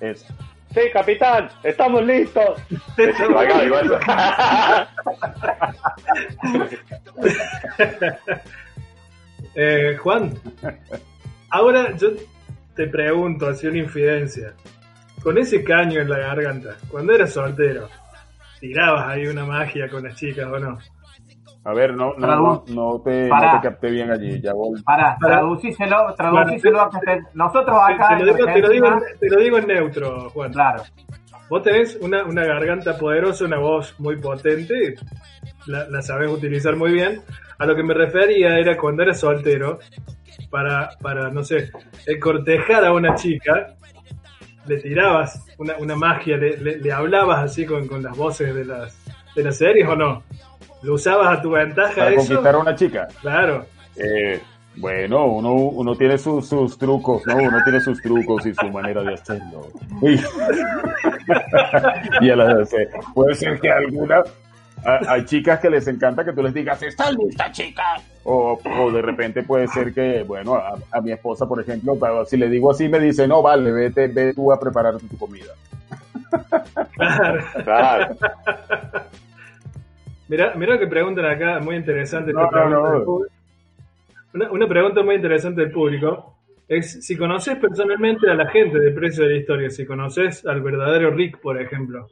[0.00, 0.26] Es.
[0.72, 2.60] Sí, capitán, estamos listos.
[9.54, 10.32] eh, Juan,
[11.50, 12.08] ahora yo
[12.74, 14.54] te pregunto, así una infidencia
[15.24, 17.88] con ese caño en la garganta, cuando eras soltero,
[18.60, 20.78] tirabas ahí una magia con las chicas o no?
[21.64, 24.38] A ver, no, no, no, te, no te capté bien allí.
[24.38, 24.82] Ya voy.
[24.82, 28.18] Para, traducíselo, traducíselo a que nosotros acá.
[28.18, 30.52] Te, lo digo, te, lo digo en, te, lo digo en, neutro, Juan.
[30.52, 30.82] Claro.
[31.48, 34.96] Vos tenés una, una garganta poderosa, una voz muy potente,
[35.66, 37.22] la, la sabés utilizar muy bien.
[37.58, 39.78] A lo que me refería era cuando eras soltero,
[40.50, 41.70] para, para no sé,
[42.20, 43.74] cortejar a una chica,
[44.66, 48.96] le tirabas una, una magia, le, le, hablabas así con, con, las voces de las,
[49.34, 50.22] de las series o no?
[50.82, 53.08] ¿Lo usabas a tu ventaja Para conquistar a una chica.
[53.20, 53.64] Claro.
[53.96, 54.40] Eh,
[54.76, 57.36] bueno, uno, uno tiene sus, sus trucos, ¿no?
[57.36, 59.68] Uno tiene sus trucos y su manera de hacerlo.
[60.02, 60.14] Y,
[62.26, 62.64] y a la,
[63.14, 64.22] puede ser que alguna
[64.84, 68.00] hay chicas que les encanta que tú les digas, ¿está lista, chica?
[68.24, 72.48] O, o de repente puede ser que, bueno, a, mi esposa, por ejemplo, si le
[72.48, 75.52] digo así, me dice, no, vale, vete, ve tú a preparar tu comida.
[77.64, 78.16] Claro.
[80.28, 82.32] mira, mira que preguntan acá, muy interesante.
[82.32, 82.48] No,
[84.32, 86.34] Una, una pregunta muy interesante del público
[86.68, 90.62] es si conoces personalmente a la gente de Precio de la Historia, si conoces al
[90.62, 92.08] verdadero Rick, por ejemplo,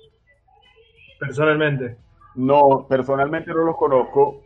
[1.18, 1.96] personalmente.
[2.34, 4.42] No, personalmente no los conozco.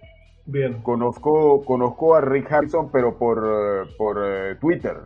[0.46, 0.81] Bien.
[0.83, 4.96] Conozco, conozco a Rick Harrison, pero por, eh, por eh, Twitter.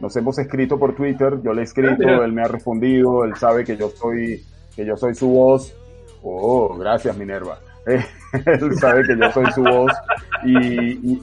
[0.00, 3.36] Nos hemos escrito por Twitter, yo le he escrito, ah, él me ha respondido, él
[3.36, 5.74] sabe que yo soy, que yo soy su voz.
[6.22, 7.58] Oh, gracias Minerva.
[7.86, 9.92] él sabe que yo soy su voz
[10.44, 11.22] y,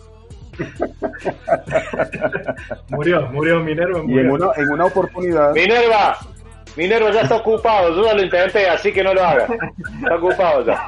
[2.89, 4.01] murió, murió Minerva.
[4.07, 5.53] Y en una, en una oportunidad.
[5.53, 6.17] Minerva,
[6.79, 9.47] Minero ya está ocupado, yo lo intenté, así que no lo haga.
[10.01, 10.87] Está ocupado ya.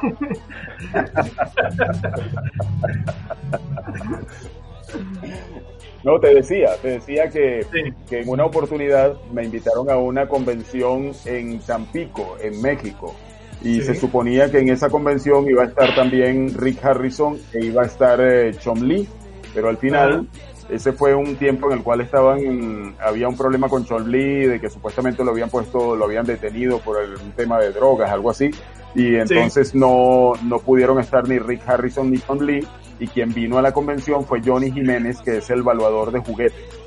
[6.02, 7.66] No, te decía, te decía que,
[8.08, 13.14] que, en una oportunidad me invitaron a una convención en Tampico, en México.
[13.62, 17.82] Y se suponía que en esa convención iba a estar también Rick Harrison e iba
[17.82, 19.06] a estar eh, Chom Lee,
[19.54, 20.26] pero al final
[20.72, 24.70] ese fue un tiempo en el cual estaban, había un problema con Chomli, de que
[24.70, 28.50] supuestamente lo habían puesto, lo habían detenido por el, un tema de drogas, algo así,
[28.94, 32.66] y entonces no, no pudieron estar ni Rick Harrison ni Tom Lee,
[32.98, 36.82] y quien vino a la convención fue Johnny Jiménez, que es el evaluador de juguetes.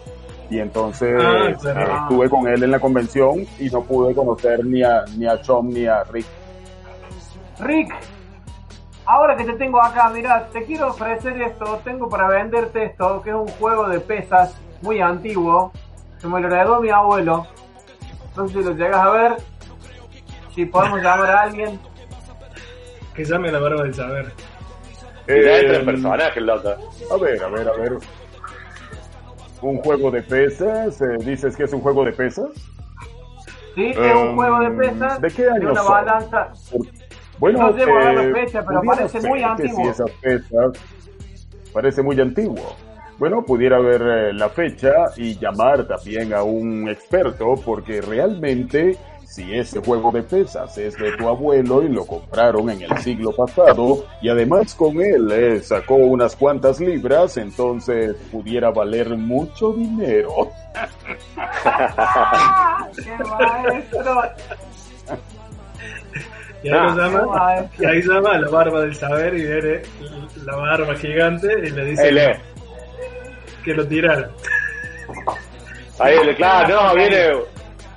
[0.49, 4.83] Y entonces Ah, eh, estuve con él en la convención y no pude conocer ni
[4.83, 6.25] a, ni a Chom ni a Rick.
[7.59, 7.93] Rick,
[9.05, 13.29] ahora que te tengo acá, mira, te quiero ofrecer esto, tengo para venderte esto, que
[13.29, 15.71] es un juego de pesas muy antiguo,
[16.21, 17.47] que me lo heredó mi abuelo.
[18.35, 19.35] No sé si lo llegas a ver,
[20.53, 21.79] si podemos llamar a alguien.
[23.13, 24.33] Que llame a la barba del saber.
[25.27, 26.69] Ya entra Eh, el personaje, loco.
[27.11, 27.93] A ver, a ver, a ver.
[29.61, 32.49] Un juego de pesas, eh, dices que es un juego de pesas.
[33.73, 35.91] Sí, es un Um, juego de pesas, ¿de qué año una son?
[35.91, 36.49] balanza.
[37.37, 39.83] Bueno, No a la eh, fecha, pero parece muy antiguo.
[39.83, 40.71] si esas pesas
[41.73, 42.75] parece muy antiguo.
[43.17, 49.53] Bueno, pudiera ver eh, la fecha y llamar también a un experto porque realmente si
[49.53, 54.05] ese juego de pesas es de tu abuelo y lo compraron en el siglo pasado
[54.21, 60.51] y además con él eh, sacó unas cuantas libras, entonces pudiera valer mucho dinero.
[61.37, 64.21] ¡Ah, ¡Qué maestro!
[66.65, 66.83] Y ahí, Ah.
[66.95, 67.83] lo llama, Maestro.
[67.83, 69.81] y ahí llama a la barba del saber y viene
[70.45, 72.39] la barba gigante y le dice
[73.63, 74.29] que lo tirara.
[75.99, 77.31] Ahí, el- claro, no, viene,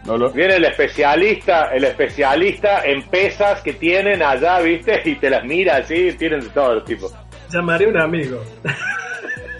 [0.04, 5.00] No lo, viene el especialista, el especialista en pesas que tienen allá, ¿viste?
[5.04, 7.10] Y te las mira así, tienen de todo tipo.
[7.50, 8.42] Llamaré a un amigo.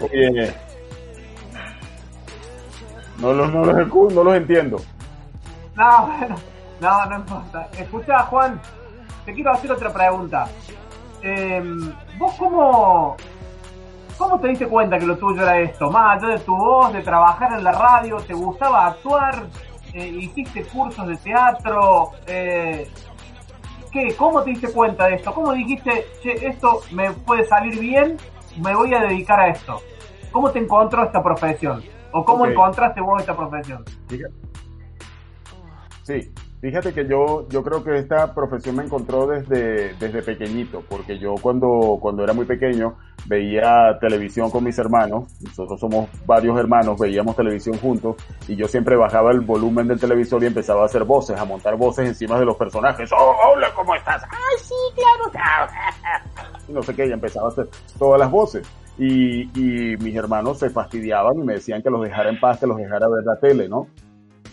[0.01, 0.53] oye,
[3.19, 4.77] no los, no los, no los entiendo.
[5.75, 6.35] No, bueno,
[6.79, 7.67] no, no importa.
[7.77, 8.59] Escucha, Juan,
[9.25, 10.47] te quiero hacer otra pregunta.
[11.21, 11.61] Eh,
[12.17, 13.17] ¿Vos cómo,
[14.17, 15.89] cómo te diste cuenta que lo tuyo era esto?
[15.91, 19.47] Más allá de tu voz, de trabajar en la radio, ¿te gustaba actuar?
[19.93, 22.11] Eh, ¿Hiciste cursos de teatro?
[22.27, 22.89] Eh,
[23.91, 24.15] ¿Qué?
[24.15, 25.33] ¿Cómo te diste cuenta de esto?
[25.33, 28.17] ¿Cómo dijiste, che, esto me puede salir bien,
[28.57, 29.81] me voy a dedicar a esto?
[30.31, 31.83] ¿Cómo te encontró esta profesión?
[32.11, 33.83] ¿O cómo encontraste vos esta profesión?
[36.03, 41.17] Sí, fíjate que yo, yo creo que esta profesión me encontró desde, desde pequeñito, porque
[41.17, 46.99] yo cuando, cuando era muy pequeño veía televisión con mis hermanos, nosotros somos varios hermanos,
[46.99, 48.17] veíamos televisión juntos,
[48.47, 51.77] y yo siempre bajaba el volumen del televisor y empezaba a hacer voces, a montar
[51.77, 53.09] voces encima de los personajes.
[53.13, 54.23] ¡Oh, hola, ¿cómo estás?
[54.23, 55.31] ¡Ay, sí, claro!
[55.31, 55.71] claro".
[56.67, 57.67] Y no sé qué, y empezaba a hacer
[57.97, 58.67] todas las voces.
[58.99, 62.67] Y, y mis hermanos se fastidiaban y me decían que los dejara en paz, que
[62.67, 63.87] los dejara ver la tele, ¿no?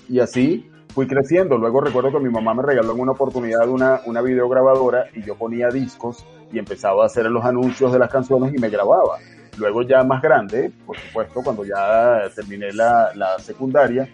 [0.09, 1.59] Y así fui creciendo.
[1.59, 5.35] Luego recuerdo que mi mamá me regaló en una oportunidad una, una videograbadora y yo
[5.37, 9.19] ponía discos y empezaba a hacer los anuncios de las canciones y me grababa.
[9.59, 14.09] Luego ya más grande, por supuesto, cuando ya terminé la, la secundaria,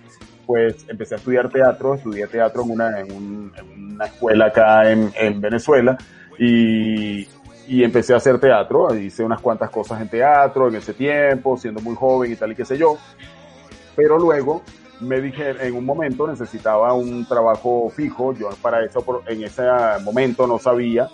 [0.45, 4.91] pues empecé a estudiar teatro, estudié teatro en una, en un- en una escuela acá
[4.91, 5.97] en, en Venezuela
[6.37, 7.29] y,
[7.69, 11.81] y empecé a hacer teatro, hice unas cuantas cosas en teatro en ese tiempo, siendo
[11.81, 12.97] muy joven y tal y qué sé yo,
[13.95, 14.63] pero luego
[15.03, 19.63] me dije, en un momento necesitaba un trabajo fijo, yo para eso, en ese
[20.03, 21.09] momento no sabía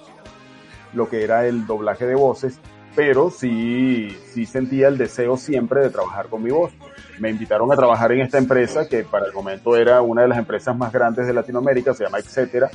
[0.92, 2.60] lo que era el doblaje de voces,
[2.94, 6.72] pero sí, sí sentía el deseo siempre de trabajar con mi voz.
[7.18, 10.38] Me invitaron a trabajar en esta empresa, que para el momento era una de las
[10.38, 12.70] empresas más grandes de Latinoamérica, se llama Etcétera,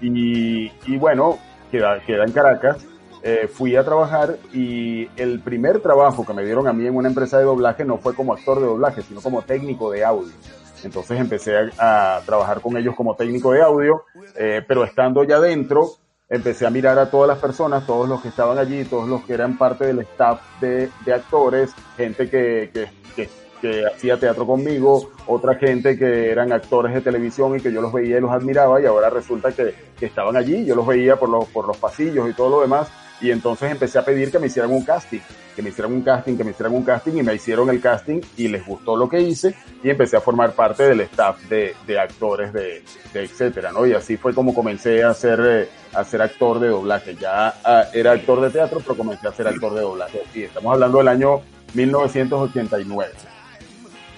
[0.00, 1.38] y, y bueno,
[1.70, 2.86] queda, queda en Caracas.
[3.26, 7.08] Eh, fui a trabajar y el primer trabajo que me dieron a mí en una
[7.08, 10.34] empresa de doblaje no fue como actor de doblaje, sino como técnico de audio.
[10.82, 14.04] Entonces empecé a, a trabajar con ellos como técnico de audio,
[14.36, 15.92] eh, pero estando ya dentro,
[16.28, 19.32] empecé a mirar a todas las personas, todos los que estaban allí, todos los que
[19.32, 23.30] eran parte del staff de, de actores, gente que, que, que,
[23.62, 27.90] que hacía teatro conmigo, otra gente que eran actores de televisión y que yo los
[27.90, 31.30] veía y los admiraba y ahora resulta que, que estaban allí, yo los veía por
[31.30, 34.48] los, por los pasillos y todo lo demás y entonces empecé a pedir que me
[34.48, 35.20] hicieran un casting,
[35.54, 38.20] que me hicieran un casting, que me hicieran un casting y me hicieron el casting
[38.36, 41.98] y les gustó lo que hice y empecé a formar parte del staff de, de
[41.98, 43.86] actores de, de etcétera, ¿no?
[43.86, 47.14] Y así fue como comencé a ser, eh, a ser actor de doblaje.
[47.14, 50.22] Ya ah, era actor de teatro, pero comencé a ser actor de doblaje.
[50.34, 51.40] Y estamos hablando del año
[51.74, 53.12] 1989.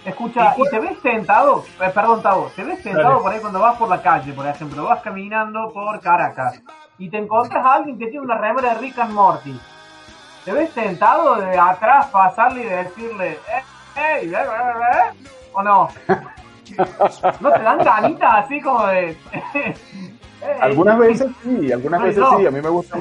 [0.06, 1.64] Escucha, ¿y te ves tentado?
[1.80, 3.22] Eh, perdón, Tavo, ¿te ves tentado Dale.
[3.22, 4.84] por ahí cuando vas por la calle, por ejemplo?
[4.84, 6.62] Vas caminando por Caracas
[6.98, 9.60] y te encuentras a alguien que tiene una remera de Rick and Morty.
[10.44, 13.62] ¿Te ves tentado de atrás pasarle y decirle, eh,
[13.94, 15.28] hey, eh, eh, eh"?
[15.52, 15.88] ¿O no?
[17.40, 19.16] ¿No te dan ganitas así como de,
[20.60, 22.38] Algunas veces sí, algunas Ay, veces no.
[22.38, 22.98] sí, a mí me gusta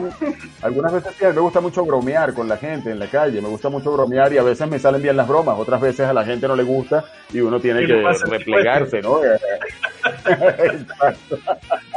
[0.61, 3.41] algunas veces sí, a mí me gusta mucho bromear con la gente en la calle,
[3.41, 6.13] me gusta mucho bromear y a veces me salen bien las bromas, otras veces a
[6.13, 9.19] la gente no le gusta y uno tiene ¿Qué que replegarse, ¿no?
[10.25, 11.37] Exacto.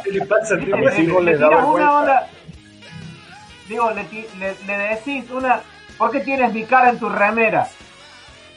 [0.04, 1.02] ¿Qué le pasa al Le- tipo mis le- ese?
[1.02, 1.90] hijos le les da tiras vergüenza.
[1.90, 2.26] una onda.
[3.68, 4.02] Digo, le,
[4.38, 5.60] le, le decís una.
[5.98, 7.68] ¿Por qué tienes mi cara en tu remera?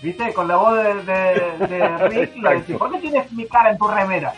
[0.02, 0.34] ¿Viste?
[0.34, 2.78] Con la voz de, de, de Rick le decís, Exacto.
[2.78, 4.34] ¿por qué tienes mi cara en tu remera?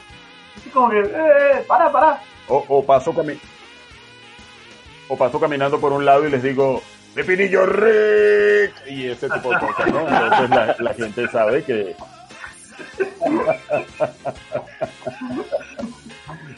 [0.58, 2.20] Así como que, eh, eh, pará, pará.
[2.48, 3.40] O, o paso cami-
[5.08, 6.82] o paso caminando por un lado y les digo,
[7.16, 10.00] Pepinillo Rick y ese tipo de cosas, ¿no?
[10.02, 11.96] Entonces la, la gente sabe que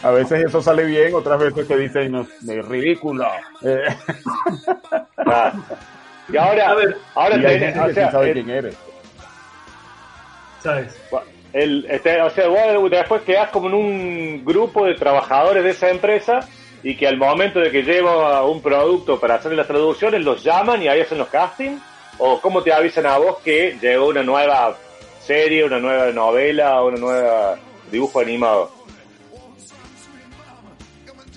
[0.04, 3.28] a veces eso sale bien, otras veces te dicen, no, es ridículo.
[3.64, 3.84] Eh,
[5.28, 5.52] Ah.
[6.32, 8.34] Y ahora, A ver, ahora y hay tenés- gente o que sea, sí sabe el-
[8.34, 8.76] quién eres.
[10.62, 10.96] ¿Sabes?
[11.56, 15.90] El, este, o sea, vos después quedás como en un grupo de trabajadores de esa
[15.90, 16.42] empresa
[16.84, 20.84] y que al momento de que lleva un producto para hacer las traducciones los llaman
[20.84, 21.82] y ahí hacen los castings
[22.18, 24.76] o cómo te avisan a vos que llegó una nueva
[25.22, 27.56] serie, una nueva novela, una nueva
[27.90, 28.72] dibujo animado.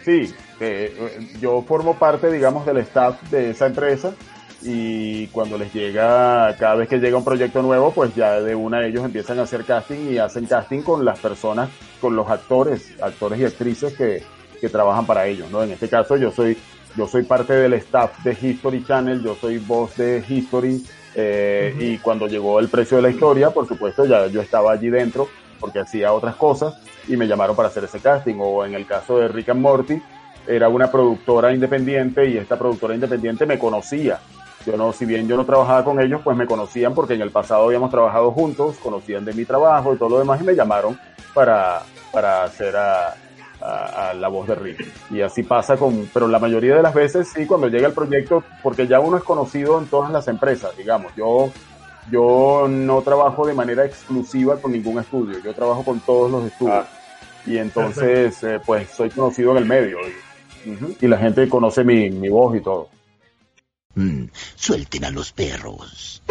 [0.04, 0.96] Sí, eh,
[1.40, 4.16] yo formo parte, digamos, del staff de esa empresa
[4.62, 8.84] y cuando les llega, cada vez que llega un proyecto nuevo, pues ya de una
[8.84, 13.38] ellos empiezan a hacer casting y hacen casting con las personas, con los actores, actores
[13.40, 14.22] y actrices que,
[14.60, 15.62] que trabajan para ellos, ¿no?
[15.62, 16.56] En este caso yo soy,
[16.96, 21.98] yo soy parte del staff de History Channel, yo soy voz de History eh, y
[21.98, 25.28] cuando llegó el precio de la historia, por supuesto, ya yo estaba allí dentro
[25.60, 26.74] porque hacía otras cosas
[27.08, 28.36] y me llamaron para hacer ese casting.
[28.38, 30.00] O en el caso de Rick and Morty,
[30.46, 34.20] era una productora independiente y esta productora independiente me conocía.
[34.68, 37.30] Yo no, si bien yo no trabajaba con ellos, pues me conocían porque en el
[37.30, 40.98] pasado habíamos trabajado juntos, conocían de mi trabajo y todo lo demás y me llamaron
[41.32, 43.14] para, para hacer a,
[43.62, 44.78] a- a la voz de Rick.
[45.10, 48.44] Y así pasa con, pero la mayoría de las veces sí, cuando llega el proyecto,
[48.62, 51.14] porque ya uno es conocido en todas las empresas, digamos.
[51.16, 51.50] Yo,
[52.10, 56.84] yo no trabajo de manera exclusiva con ningún estudio, yo trabajo con todos los estudios.
[57.46, 59.96] Y entonces, eh, pues soy conocido en el medio.
[60.06, 62.88] Y, y la gente conoce mi, mi voz y todo.
[63.98, 66.22] Mm, suelten a los perros.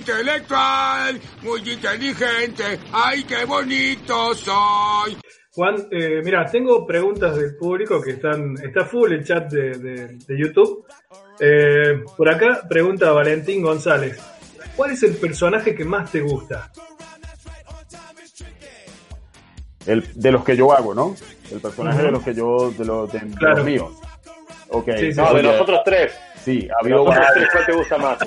[0.00, 2.78] Intelectual, muy inteligente.
[2.92, 5.16] ¡Ay, qué bonito soy!
[5.52, 10.06] Juan, eh, mira, tengo preguntas del público que están, está full el chat de, de-
[10.26, 10.84] de YouTube.
[11.38, 14.18] Eh, por acá pregunta Valentín González,
[14.76, 16.70] ¿cuál es el personaje que más te gusta?
[19.86, 21.16] El, de los que yo hago, ¿no?
[21.50, 23.56] El personaje de los que yo, de los, de, de Claro.
[23.56, 23.92] los míos.
[24.68, 24.88] Ok.
[24.98, 26.12] Sí, sí, No, de nosotros tres.
[26.44, 27.34] Sí, ha De habido nosotros varios.
[27.34, 28.18] tres, ¿cuál te gusta más?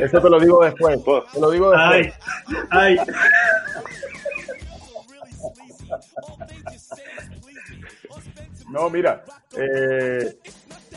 [0.00, 1.04] Eso te lo digo después.
[1.04, 1.24] Vos.
[1.32, 2.14] Te lo digo después.
[2.70, 3.06] Ay, ay,
[8.70, 9.24] No, mira,
[9.56, 10.36] eh,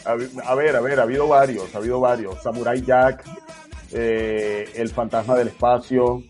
[0.06, 2.42] a, a ver, a ver, ha habido varios, ha habido varios.
[2.42, 3.24] Samurai Jack,
[3.94, 6.24] eh, El Fantasma del Espacio,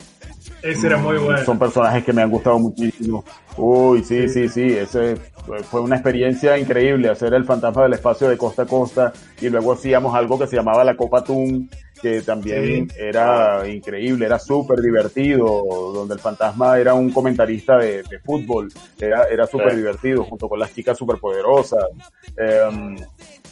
[0.61, 1.43] ese era muy bueno.
[1.45, 3.23] son personajes que me han gustado muchísimo.
[3.57, 5.15] Uy, sí, sí, sí, ese
[5.69, 9.73] fue una experiencia increíble hacer El Fantasma del Espacio de costa a costa y luego
[9.73, 11.69] hacíamos algo que se llamaba la Copa Tun,
[12.01, 12.95] que también Sí.
[12.97, 19.25] era increíble, era súper divertido, donde el fantasma era un comentarista de, de fútbol, era,
[19.25, 19.77] era súper Sí.
[19.77, 21.83] divertido, junto con las chicas superpoderosas.
[22.37, 22.95] Eh,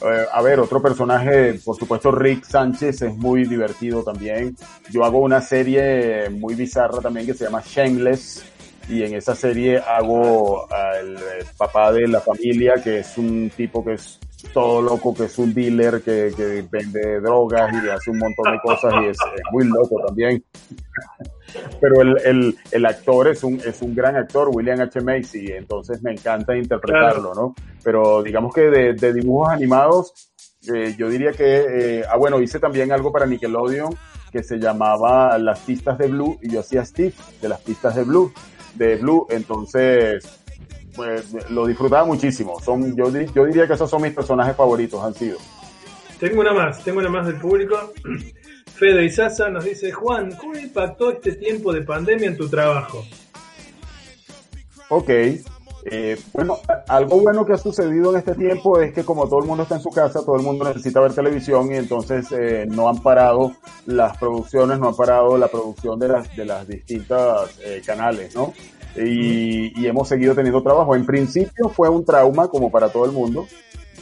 [0.02, 4.56] eh, a ver, otro personaje, por supuesto, Rick Sánchez es muy divertido también.
[4.92, 8.44] Yo hago una serie muy bizarra también que se llama Shameless
[8.90, 13.84] y en esa serie hago al eh, papá de la familia, que es un tipo
[13.84, 14.20] que es
[14.54, 18.60] todo loco, que es un dealer, que, que vende drogas y hace un montón de
[18.64, 20.44] cosas y es, es muy loco también.
[21.82, 25.02] Pero el, el, el actor es un, es un gran actor, William H.
[25.02, 27.56] Macy, entonces me encanta interpretarlo, ¿no?
[27.84, 30.32] Pero digamos que de, de dibujos animados,
[30.74, 31.66] eh, yo diría que,
[32.00, 33.96] eh, ah bueno, hice también algo para Nickelodeon
[34.32, 38.04] que se llamaba Las pistas de Blue y yo hacía Steve de las pistas de
[38.04, 38.32] Blue,
[38.76, 40.40] de Blue, entonces
[40.96, 42.60] pues, lo disfrutaba muchísimo.
[42.60, 45.38] Son, yo, yo diría que esos son mis personajes favoritos, han sido.
[46.20, 47.94] Tengo una más, tengo una más del público.
[48.76, 53.04] Fede Isaza nos dice, Juan, ¿cómo impactó este tiempo de pandemia en tu trabajo?
[54.90, 55.10] Ok.
[55.90, 56.58] Eh, bueno,
[56.90, 59.76] algo bueno que ha sucedido en este tiempo es que como todo el mundo está
[59.76, 63.54] en su casa, todo el mundo necesita ver televisión y entonces eh, no han parado
[63.86, 68.54] las producciones, no han parado la producción de las, de las distintas eh, canales, ¿no?
[68.98, 70.94] Y, y hemos seguido teniendo trabajo.
[70.94, 73.46] En principio fue un trauma como para todo el mundo.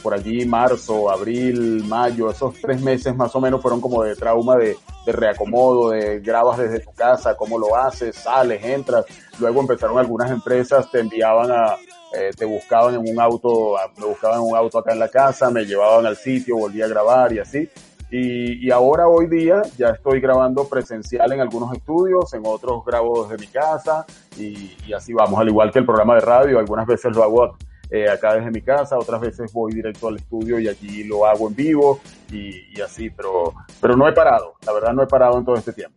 [0.06, 4.54] Por allí marzo, abril, mayo, esos tres meses más o menos fueron como de trauma
[4.54, 9.04] de, de reacomodo, de grabas desde tu casa, cómo lo haces, sales, entras.
[9.40, 11.74] Luego empezaron algunas empresas, te enviaban a,
[12.16, 15.50] eh, te buscaban en un auto, me buscaban en un auto acá en la casa,
[15.50, 17.68] me llevaban al sitio, volví a grabar y así.
[18.08, 23.24] Y, y ahora hoy día ya estoy grabando presencial en algunos estudios, en otros grabo
[23.24, 26.86] desde mi casa y, y así vamos, al igual que el programa de radio, algunas
[26.86, 27.56] veces lo hago
[27.90, 31.48] eh, acá desde mi casa, otras veces voy directo al estudio y allí lo hago
[31.48, 32.00] en vivo
[32.32, 35.56] y, y así, pero, pero no he parado, la verdad no he parado en todo
[35.56, 35.96] este tiempo.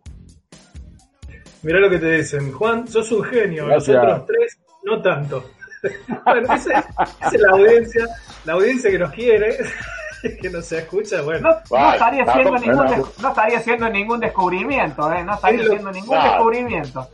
[1.62, 4.02] Mirá lo que te dicen, Juan, sos un genio, Gracias.
[4.02, 5.44] nosotros tres no tanto.
[6.26, 8.08] bueno, esa, esa es la audiencia,
[8.46, 9.58] la audiencia que nos quiere,
[10.42, 11.50] que nos escucha, bueno.
[11.50, 13.10] No, no estaría haciendo ningún bueno.
[13.22, 15.24] no estaría haciendo ningún descubrimiento, ¿eh?
[15.24, 17.08] No estaría Es lo- haciendo ningún descubrimiento.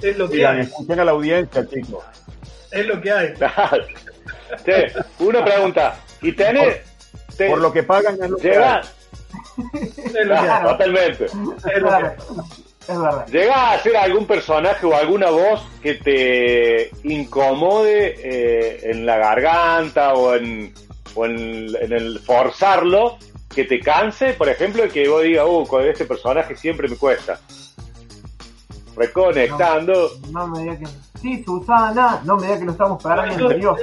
[0.00, 2.04] Es lo que hay, escuchen a la audiencia, chicos.
[2.74, 3.34] Es lo que hay.
[4.64, 5.96] Che, una pregunta.
[6.22, 6.80] ¿Y tenés?
[7.36, 8.62] te- Por lo que pagan es lo que hay.
[8.62, 8.82] Ah,
[10.60, 10.62] hay.
[10.68, 11.24] totalmente.
[11.26, 12.12] Es lo que Claro, hay.
[12.88, 13.26] es verdad.
[13.28, 20.14] ¿Llegás a hacer algún personaje o alguna voz que te incomode eh, en la garganta
[20.14, 20.72] o en,
[21.14, 23.18] o en, en el forzarlo?
[23.54, 26.96] Que te canse, por ejemplo, y que vos digas, uh, con este personaje siempre me
[26.96, 27.38] cuesta.
[28.96, 30.10] reconectando.
[30.30, 30.84] No me diga que.
[31.24, 32.20] Sí, Susana.
[32.24, 33.76] No me diga que lo estamos parando en serio.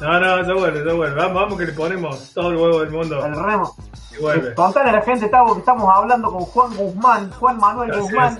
[0.00, 1.16] No, no, ya vuelve, ya vuelve.
[1.16, 3.74] Vamos, vamos que le ponemos todo el huevo del mundo El remo.
[4.16, 4.54] y vuelve.
[4.54, 8.38] Contale a la gente, Tavo, que estamos hablando con Juan Guzmán, Juan Manuel Guzmán,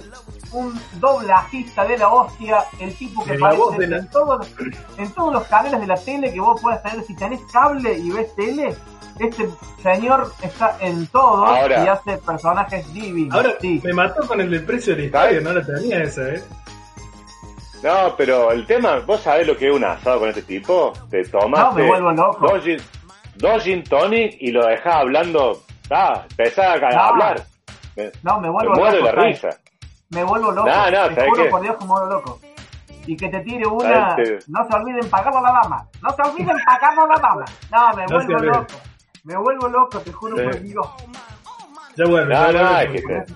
[0.53, 4.47] un doblajista de la hostia, el tipo que De la voz aparece la- en, todos,
[4.99, 7.05] en todos los canales de la tele que vos puedas tener.
[7.05, 8.77] Si tenés cable y ves tele,
[9.19, 9.49] este
[9.83, 11.85] señor está en todo Ahora.
[11.85, 13.35] y hace personajes divinos.
[13.35, 13.81] Ahora sí.
[13.83, 16.45] me mató con el del precio de la historia, no la tenía esa, ¿eh?
[17.83, 20.93] No, pero el tema, ¿vos sabés lo que es un asado con este tipo?
[21.11, 22.49] Te tomas No, me vuelvo loco.
[22.49, 22.79] dos gin,
[23.37, 27.01] dos gin tonic y lo dejas hablando, ah, empezás a No.
[27.01, 27.45] hablar.
[27.97, 29.07] Me, No, me me vuelvo muero de loco.
[29.07, 29.43] la ¿sabes?
[29.43, 29.61] risa.
[30.11, 30.69] Me vuelvo loco.
[30.69, 31.51] No, no, te ¿sabes juro qué?
[31.51, 32.41] por Dios que me vuelvo loco.
[33.09, 34.17] Y que te tire una.
[34.17, 35.87] Te- No se olviden pagarlo a la dama.
[36.03, 37.45] No se olviden pagarlo a la dama.
[37.71, 38.67] No, me No vuelvo loco.
[39.25, 40.43] Me vuelvo loco, te juro Sí.
[40.45, 40.87] por Dios.
[41.97, 42.35] Ya vuelve.
[42.35, 43.35] No, ya no, vuelve es que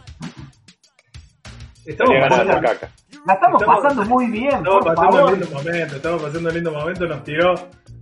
[1.84, 2.92] te Estamos tenía ganas de pasando, hacer caca.
[3.26, 5.32] La estamos, Estamos- pasando muy bien, estamos por pasando favor.
[5.34, 7.54] un lindo momento, estamos pasando un lindo momento, nos tiró,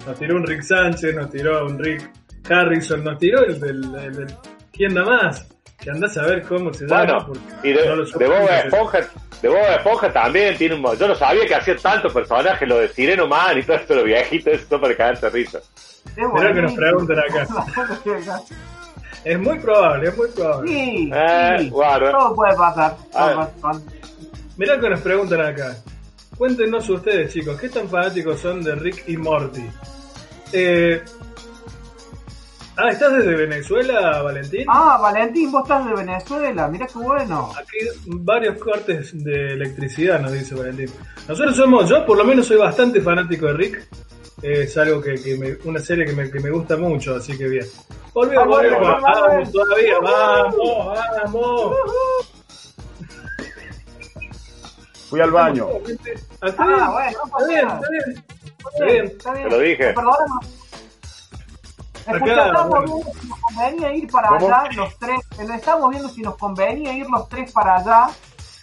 [0.06, 2.10] nos tiró un Rick Sánchez, nos tiró un Rick
[2.48, 4.34] Harrison, nos tiró el del, el del-
[4.72, 5.46] ¿quién da más?
[5.80, 7.18] Que andás a ver cómo se llama.
[7.26, 8.26] Bueno, y de, no lo de supe.
[8.26, 8.98] Bob Esponja,
[9.42, 10.96] de Bob Esponja también tiene un...
[10.96, 14.04] Yo no sabía que hacía tantos personajes, lo de Sireno Man y todo esto, lo
[14.04, 15.58] viejito, eso para cagarte de risa.
[15.58, 17.46] Es Mirá que nos preguntan acá.
[19.24, 20.70] Es muy probable, es muy probable.
[20.70, 21.70] Sí, Eh, sí.
[21.70, 22.96] Todo puede pasar.
[23.12, 23.50] Todo
[24.58, 25.76] Mirá que nos preguntan acá.
[26.36, 29.64] Cuéntenos ustedes, chicos, ¿qué tan fanáticos son de Rick y Morty?
[30.52, 31.00] Eh...
[32.76, 34.64] Ah, ¿estás desde Venezuela, Valentín?
[34.68, 36.68] Ah, Valentín, vos estás de Venezuela.
[36.68, 37.52] Mirá qué bueno.
[37.56, 40.90] Aquí varios cortes de electricidad, nos dice Valentín.
[41.28, 43.88] Nosotros somos, yo por lo menos soy bastante fanático de Rick.
[44.42, 47.48] Es algo que, que me, una serie que me, que me gusta mucho, así que
[47.48, 47.66] bien.
[48.12, 49.52] Volvió, volvió, vamos.
[49.52, 51.76] todavía, vamos, vamos.
[55.08, 55.66] Fui al baño.
[56.42, 58.24] Está Ah, bien, bueno, no está bien, pasa está bien.
[58.58, 59.48] Está bien, está bien.
[59.48, 59.94] Te lo dije.
[62.06, 62.84] Acá, estamos bueno.
[62.94, 64.46] viendo si nos convenía ir para ¿Cómo?
[64.46, 65.20] allá los tres.
[65.38, 68.08] Estamos viendo si nos convenía ir los tres para allá.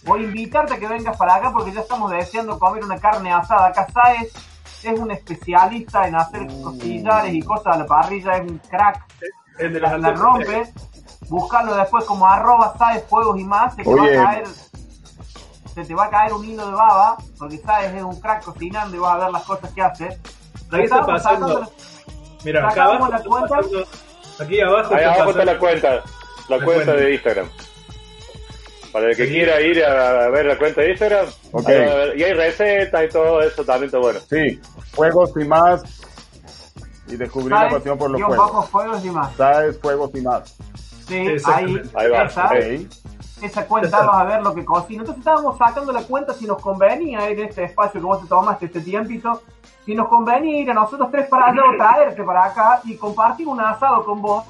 [0.03, 3.31] Voy a invitarte a que vengas para acá porque ya estamos deseando comer una carne
[3.33, 3.67] asada.
[3.67, 4.31] Acá Saez
[4.83, 9.03] es un especialista en hacer costillares y cosas a la parrilla, es un crack.
[9.59, 10.47] El de La, las la antorchas.
[10.47, 10.73] rompe.
[11.29, 13.73] Buscarlo después como arroba Saez Fuegos y más.
[13.75, 14.15] Se Oye.
[14.17, 14.47] va a caer
[15.75, 18.95] se te va a caer un hilo de baba, porque sabes, es un crack cocinando
[18.95, 20.05] y vas a ver las cosas que hace.
[20.71, 21.47] Ahí está pasando.
[21.47, 21.71] sacando-
[22.43, 23.55] Mira, acá abajo la está cuenta.
[23.55, 23.87] pasando-
[24.39, 25.95] Aquí abajo Ahí está abajo está la cuenta, la,
[26.57, 26.93] La cuenta cuenta.
[26.95, 27.49] de Instagram.
[28.91, 29.31] Para el que Sí.
[29.33, 31.67] quiera ir a ver la cuenta de Instagram, Ok.
[31.69, 34.19] ahí va a ver- y hay recetas y todo eso también está bueno.
[34.29, 34.61] Sí,
[34.95, 35.83] juegos y más.
[37.07, 38.37] Y descubrí la pasión por los juegos.
[38.37, 39.35] bajo fuegos y más.
[39.35, 39.77] ¿Sabes?
[39.81, 40.55] Juegos y más.
[41.07, 41.81] Sí, ahí.
[41.93, 42.29] Ahí va.
[43.41, 45.01] Esa cuenta vas a ver lo que cocina.
[45.01, 48.27] Entonces estábamos sacando la cuenta si nos convenía ir a este espacio que vos te
[48.27, 49.41] tomaste este tiempito.
[49.85, 53.47] Si nos convenía ir a nosotros tres para allá o traerte para acá y compartir
[53.47, 54.45] un asado con vos.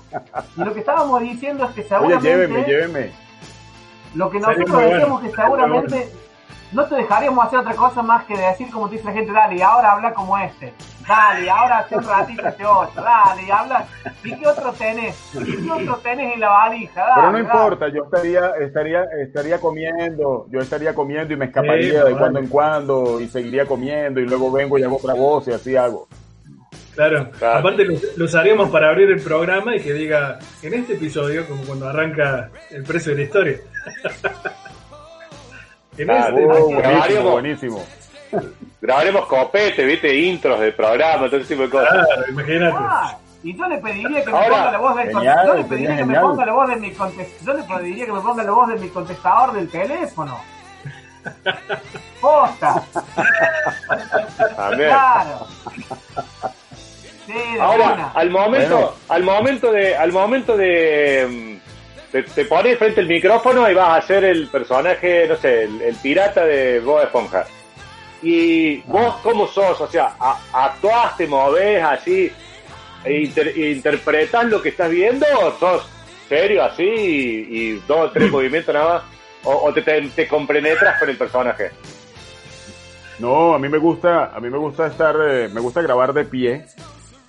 [0.56, 2.30] Y lo que estábamos diciendo es que Oye, seguramente...
[2.30, 3.12] lléveme, lléveme.
[4.14, 5.22] Lo que nosotros decíamos bueno.
[5.22, 6.12] que seguramente
[6.72, 9.56] no te dejaríamos hacer otra cosa más que decir como te dice la gente, dale,
[9.56, 10.74] y ahora habla como este.
[11.08, 13.02] Dale, y ahora hace un ratito este otro.
[13.04, 13.86] Dale, y habla.
[14.24, 15.16] ¿Y qué otro tenés?
[15.36, 17.02] ¿Y qué otro tenés en la valija?
[17.02, 17.44] Dale, Pero no dale.
[17.46, 22.18] importa, yo estaría, estaría, estaría comiendo, yo estaría comiendo y me escaparía Sí, de vale.
[22.18, 25.76] cuando en cuando y seguiría comiendo y luego vengo y hago otra voz y así
[25.76, 26.08] hago.
[26.96, 27.30] Claro.
[27.38, 27.60] Claro.
[27.60, 31.64] aparte lo, lo usaríamos para abrir el programa y que diga, en este episodio, como
[31.66, 33.58] cuando arranca el precio de la historia.
[35.98, 37.84] Oh, buenísimo, buenísimo.
[38.82, 41.90] Grabaremos copete, viste, intros de programa, todo ese tipo de cosas.
[42.06, 42.76] claro, imagínate.
[42.80, 45.98] Ah, y yo le pediría que me ponga la voz del genial, yo le pediría
[45.98, 48.52] que me ponga la voz de mi contes- yo le pediría que me ponga la
[48.52, 50.40] voz de mi contestador del teléfono.
[52.22, 52.84] Posta,
[54.56, 54.90] También.
[54.90, 55.48] claro.
[57.26, 58.12] Sí, de Ahora, una.
[58.12, 58.92] al momento, Bueno.
[59.10, 61.55] al momento de, al momento de, mm,
[62.24, 65.82] te, te pones frente al micrófono y vas a hacer el personaje, no sé, el,
[65.82, 67.46] el pirata de Bob Esponja.
[68.22, 69.82] Y vos, ¿cómo sos?
[69.82, 72.32] O sea, a- ¿actuás, te movés así,
[73.04, 75.26] e inter- interpretás lo que estás viendo?
[75.42, 75.86] ¿O sos
[76.30, 79.04] serio así y, y dos o tres movimientos nada más?
[79.44, 81.72] ¿O, o te, te, te compenetras con el personaje?
[83.20, 86.24] No, a mí me gusta, a mí me gusta estar, eh, me gusta grabar de
[86.26, 86.66] pie.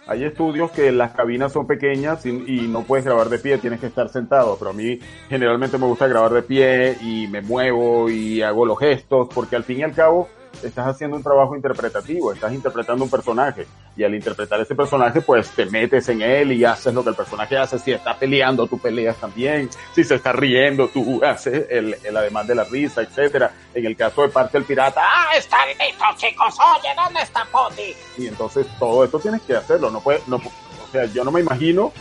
[0.09, 2.33] Hay estudios que las cabinas son pequeñas y,
[2.69, 6.07] no puedes grabar de pie, tienes que estar sentado, pero a mí generalmente me gusta
[6.07, 9.95] grabar de pie y me muevo y hago los gestos, porque al fin y al
[9.95, 10.29] cabo
[10.63, 13.67] estás haciendo un trabajo interpretativo, estás interpretando un personaje.
[13.97, 17.17] Y al interpretar ese personaje, pues te metes en él y haces lo que el
[17.17, 17.79] personaje hace.
[17.79, 19.71] Si está peleando, tú peleas también.
[19.95, 23.53] Si se está riendo, tú haces el, el además de la risa, etcétera.
[23.73, 26.55] En el caso de parte del pirata, ¡ah, están listos, chicos!
[26.61, 27.95] Oye, ¿dónde está Poti?
[28.19, 29.91] Y entonces todo esto tienes que hacerlo.
[29.91, 31.93] No puede, no, o sea, yo no me imagino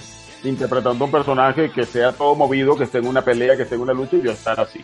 [0.44, 3.82] interpretando un personaje que sea todo movido, que esté en una pelea, que esté en
[3.82, 4.84] una lucha y yo estar así.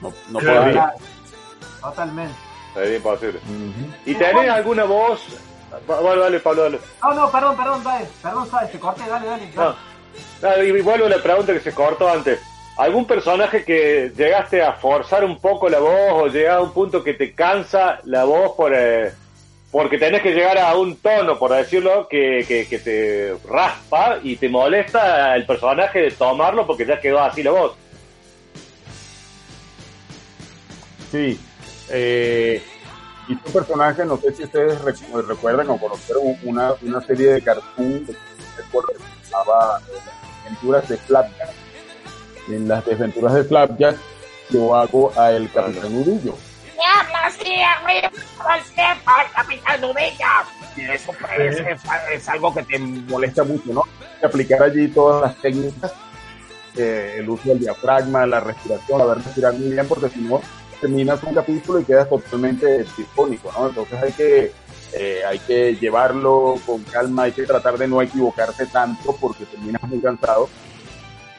[0.00, 0.92] No, no podría.
[1.80, 2.34] Totalmente.
[2.74, 3.38] Sería imposible.
[3.38, 3.92] Ujú.
[4.06, 5.20] ¿Y tenés alguna voz?
[5.88, 6.80] Va- Vale, dale, Pablo, dale.
[7.02, 8.08] No, no, perdón, perdón, dale.
[8.22, 9.46] Perdón, sabes, te corté, dale, dale.
[9.54, 9.76] No.
[10.40, 10.72] dale.
[10.72, 12.40] No, y vuelvo a la pregunta que se cortó antes.
[12.76, 17.04] ¿Algún personaje que llegaste a forzar un poco la voz o llegar a un punto
[17.04, 19.12] que te cansa la voz por eh,
[19.70, 24.36] porque tenés que llegar a un tono, por decirlo, que, que, que te raspa y
[24.38, 27.78] te molesta el personaje de tomarlo porque ya quedó así la voz?
[31.10, 31.46] Sí.
[31.86, 32.71] Eh,
[33.28, 37.42] y tu personaje, no sé si ustedes recu- recuerdan o conocieron una, una serie de
[37.42, 39.98] cartoon que se llamaba eh,
[40.46, 41.50] Aventuras de Flapjack.
[42.48, 43.96] En las desventuras de Flapjack
[44.50, 46.34] yo hago a el Capitán Urillo.
[46.74, 49.80] ¿Qué hablas así arriba todo el tiempo, Capitán?
[50.76, 51.80] Y eso pues, es,
[52.12, 53.84] es algo que te molesta mucho, ¿no?
[54.18, 55.92] Que aplicar allí todas las técnicas,
[56.76, 60.40] eh, el uso del diafragma, la respiración, saber respirar muy bien, porque si no,
[60.82, 63.68] terminas un capítulo y quedas totalmente disfónico, ¿no?
[63.68, 64.52] Entonces hay que,
[64.92, 69.82] eh, hay que llevarlo con calma, hay que tratar de no equivocarse tanto porque terminas
[69.84, 70.50] muy cansado.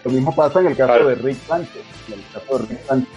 [0.04, 1.10] Lo mismo pasa en el caso Claro.
[1.10, 1.84] de Rick Sánchez.
[2.08, 3.10] En el caso de Rick Sánchez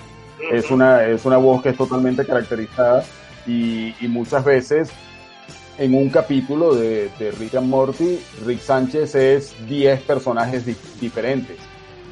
[0.52, 3.04] es una, es una voz que es totalmente caracterizada
[3.46, 4.90] y, y muchas veces
[5.78, 11.56] en un capítulo de, de Rick and Morty, Rick Sánchez es 10 personajes di- diferentes.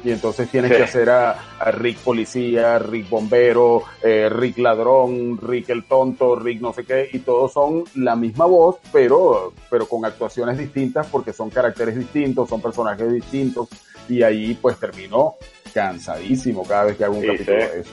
[0.05, 0.77] Y entonces tienes Sí.
[0.77, 6.61] que hacer a, a Rick policía, Rick bombero, eh, Rick ladrón, Rick el tonto, Rick
[6.61, 11.33] no sé qué, y todos son la misma voz, pero, pero con actuaciones distintas porque
[11.33, 13.67] son caracteres distintos, son personajes distintos,
[14.07, 15.35] y ahí pues termino
[15.73, 17.67] cansadísimo cada vez que hago un Sí, capítulo sí.
[17.73, 17.89] de eso.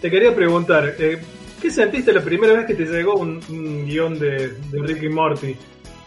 [0.00, 1.18] Te quería preguntar, eh,
[1.62, 5.54] ¿qué sentiste la primera vez que te llegó un, un guion de, de Ricky Morty?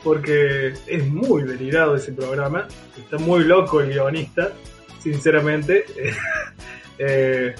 [0.03, 2.67] Porque es muy delirado ese programa,
[2.97, 4.51] está muy loco el guionista,
[5.01, 5.85] sinceramente.
[7.03, 7.55] Eh,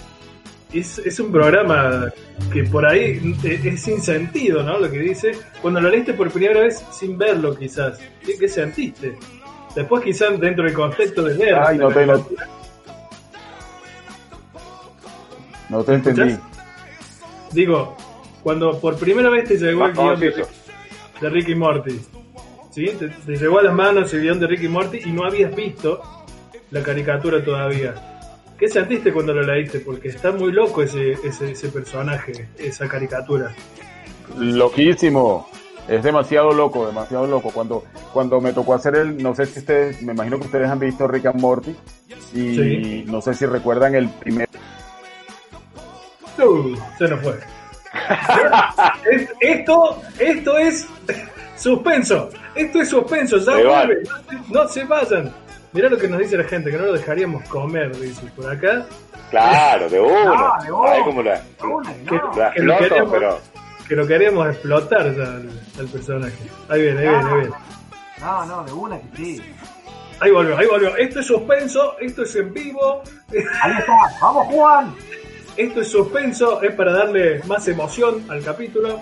[0.71, 2.13] es, es un programa
[2.53, 4.77] que por ahí es, es sin sentido, ¿no?
[4.77, 5.31] Lo que dice.
[5.61, 7.99] Cuando lo leíste por primera vez sin verlo, quizás.
[8.23, 9.17] ¿Qué, qué sentiste?
[9.75, 11.55] Después, quizás dentro del contexto de ver.
[11.55, 12.27] Ay, no te, no,
[15.69, 16.37] no te entendí.
[17.51, 17.97] Digo,
[18.43, 21.99] cuando por primera vez te llegó el guion de Ricky Morty,
[22.71, 22.85] ¿sí?
[22.97, 26.20] Te, te llegó a las manos el guion de Ricky Morty y no habías visto
[26.71, 27.93] la caricatura todavía.
[28.57, 29.79] ¿Qué sentiste cuando lo leíste?
[29.79, 33.51] Porque está muy loco ese, ese, ese personaje, esa caricatura.
[34.37, 35.49] Loquísimo.
[35.87, 37.49] Es demasiado loco, demasiado loco.
[37.51, 40.79] Cuando, cuando me tocó hacer el, no sé si ustedes, me imagino que ustedes han
[40.79, 41.75] visto Rick and Morty
[42.33, 43.03] y Sí.
[43.07, 44.47] no sé si recuerdan el primer,
[46.37, 47.39] Uh, se nos fue.
[49.11, 50.87] Es- esto, esto es
[51.55, 52.29] suspenso.
[52.55, 53.37] Esto es suspenso.
[53.37, 54.03] Ya vuelve.
[54.49, 55.31] No se vayan.
[55.73, 58.85] Mirá lo que nos dice la gente, que no lo dejaríamos comer, dice por acá.
[59.29, 60.25] Claro, de una.
[60.67, 60.89] No, de.
[60.89, 62.31] Ay, como la, Una, Que- no.
[62.37, 63.11] la que lo exploto, queremos.
[63.13, 63.39] pero...
[63.87, 65.49] Que lo queríamos explotar ya al,
[65.79, 66.33] al personaje.
[66.69, 67.55] Ahí viene, ahí viene, ahí viene.
[68.21, 69.41] No, no, de una que sí.
[70.19, 70.95] Ahí volvió, ahí volvió.
[70.97, 73.01] Esto es suspenso, esto es en vivo,
[73.31, 73.93] Ahí está.
[74.21, 74.95] Vamos, Juan.
[75.57, 78.99] esto es suspenso, es para darle más emoción al capítulo.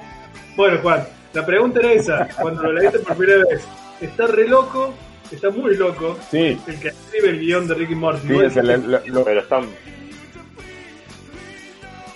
[0.56, 3.64] Bueno, Juan, la pregunta era esa, cuando lo leíste por primera vez.
[4.02, 4.94] Está re loco,
[5.36, 8.28] está muy loco, sí, el que escribe el guion de Ricky Morty.
[8.28, 9.66] sí, es el- lo, lo- Pero están...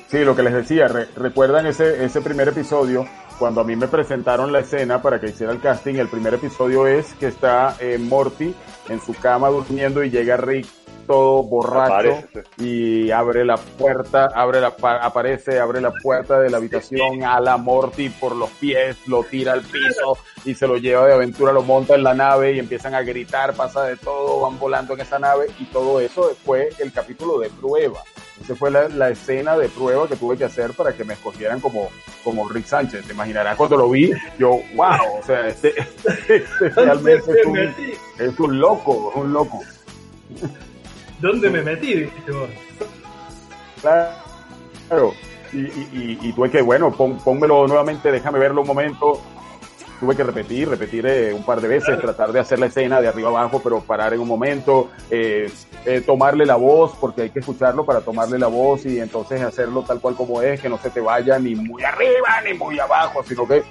[0.10, 3.08] sí, lo que les decía, re- recuerdan ese, ese primer episodio,
[3.40, 6.86] cuando a mí me presentaron la escena para que hiciera el casting, el primer episodio
[6.88, 8.54] es que está eh, Morty
[8.90, 10.68] en su cama durmiendo y llega Rick
[11.08, 16.50] todo borracho Aparece, y abre la puerta, abre la pa- aparece, abre la puerta de
[16.50, 20.78] la habitación a la Morty por los pies, lo tira al piso y se lo
[20.78, 24.42] lleva de aventura, lo monta en la nave y empiezan a gritar, pasa de todo,
[24.42, 28.02] van volando en esa nave y todo eso fue el capítulo de prueba.
[28.42, 31.60] Esa fue la, la escena de prueba que tuve que hacer para que me escogieran
[31.62, 31.90] como,
[32.24, 33.06] como Rick Sánchez.
[33.06, 35.74] Te imaginarás cuando lo vi, yo, wow, o sea, este,
[36.28, 37.76] este realmente ¿Dónde es
[38.18, 39.60] un, es un loco, es un loco.
[41.24, 41.94] ¿Dónde me metí?
[41.94, 42.50] Dijiste vos.
[43.82, 45.14] Claro.
[45.54, 49.22] Y, y, y, y tuve que, bueno, pon- pónmelo nuevamente, déjame verlo un momento.
[50.02, 53.08] Tuve que repetir, repetir eh, un par de veces, tratar de hacer la escena de
[53.08, 55.50] arriba abajo, pero parar en un momento, eh,
[55.86, 59.84] eh, tomarle la voz, porque hay que escucharlo para tomarle la voz y entonces hacerlo
[59.84, 63.24] tal cual como es, que no se te vaya ni muy arriba ni muy abajo,
[63.24, 63.64] sino que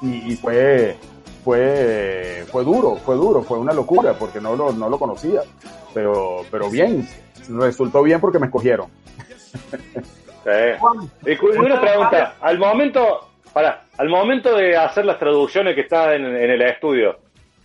[0.00, 0.96] y, y fue,
[1.44, 5.40] fue, fue duro, fue duro, fue una locura porque no lo, no lo conocía.
[5.94, 7.06] Pero, pero bien,
[7.48, 8.88] resultó bien porque me escogieron.
[10.42, 11.30] Sí.
[11.30, 16.24] Y una pregunta, al momento, para, al momento de hacer las traducciones que está en,
[16.24, 17.18] en el estudio,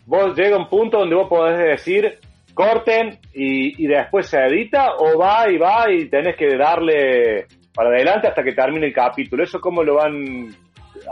[0.06, 2.20] vos llega un punto donde vos podés decir
[2.54, 7.90] corten y, y después se edita o va y va y tenés que darle para
[7.90, 9.44] adelante hasta que termine el capítulo.
[9.44, 10.56] ¿Eso cómo lo van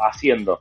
[0.10, 0.60] haciendo?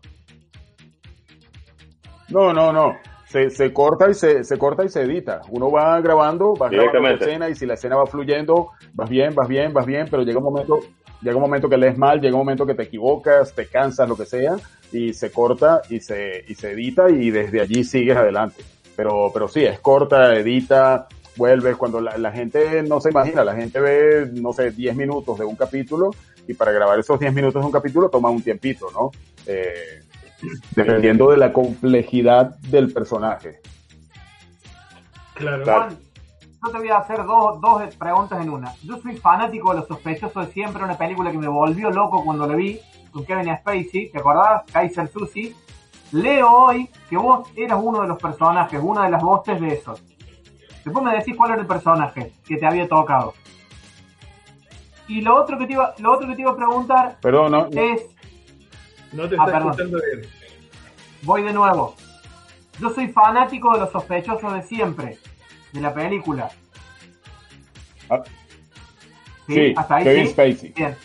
[2.33, 2.97] No, no, no.
[3.29, 5.41] Se, se corta y se, se corta y se edita.
[5.49, 9.35] Uno va grabando, va grabando la escena y si la escena va fluyendo, vas bien,
[9.35, 10.81] vas bien, vas bien, pero llega un momento,
[11.23, 14.17] llega un momento que lees mal, llega un momento que te equivocas, te cansas, lo
[14.17, 14.57] que sea,
[14.93, 18.63] y se corta y se, y se edita y desde allí sigues adelante.
[18.97, 23.55] Pero, pero sí, es corta, edita, vuelves cuando la, la gente no se imagina, la
[23.55, 26.11] gente ve, no sé, 10 minutos de un capítulo
[26.47, 29.11] y para grabar esos 10 minutos de un capítulo toma un tiempito, ¿no?
[29.47, 30.03] Eh,
[30.75, 33.61] dependiendo de la complejidad del personaje.
[35.35, 35.65] Claro.
[35.65, 35.99] Juan,
[36.65, 38.73] yo te voy a hacer dos, dos preguntas en una.
[38.85, 42.47] Yo soy fanático de Los Sospechosos de Siempre, una película que me volvió loco cuando
[42.47, 42.79] la vi
[43.11, 44.63] con Kevin Spacey, ¿te acordás?
[44.73, 45.55] Kaiser Susi.
[46.13, 50.03] Leo hoy que vos eras uno de los personajes, una de las voces de esos.
[50.85, 53.35] Después me decís cuál era el personaje que te había tocado.
[55.09, 57.69] Y lo otro que te iba, lo otro que te iba a preguntar Perdón, no,
[57.69, 58.03] no- es,
[59.13, 59.71] No te Ah, está perdón.
[59.71, 60.31] escuchando bien.
[61.23, 61.95] voy de nuevo.
[62.81, 65.19] Yo soy fanático de Los Sospechosos de Siempre,
[65.73, 66.51] de la película.
[68.11, 68.23] ah,
[69.47, 70.33] Sí, sí, hasta ahí Kevin sí.
[70.33, 70.73] Spacey.
[70.73, 70.97] Bien.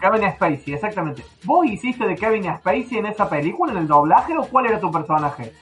[0.00, 1.22] Kevin Spacey, exactamente.
[1.44, 4.90] ¿Vos hiciste de Kevin Spacey en esa película, en el doblaje, o cuál era tu
[4.90, 5.52] personaje?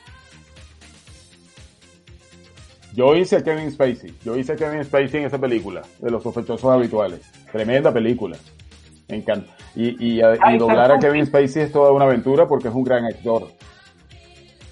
[2.95, 4.15] Yo hice a Kevin Spacey.
[4.25, 7.21] Yo hice a Kevin Spacey en esa película, de los sospechosos habituales.
[7.53, 8.37] Tremenda película.
[9.11, 9.53] Me encanta.
[9.75, 10.99] Y, y, a- y Kaiser doblar a.
[10.99, 13.49] Kevin Spacey es toda una aventura porque es un gran actor.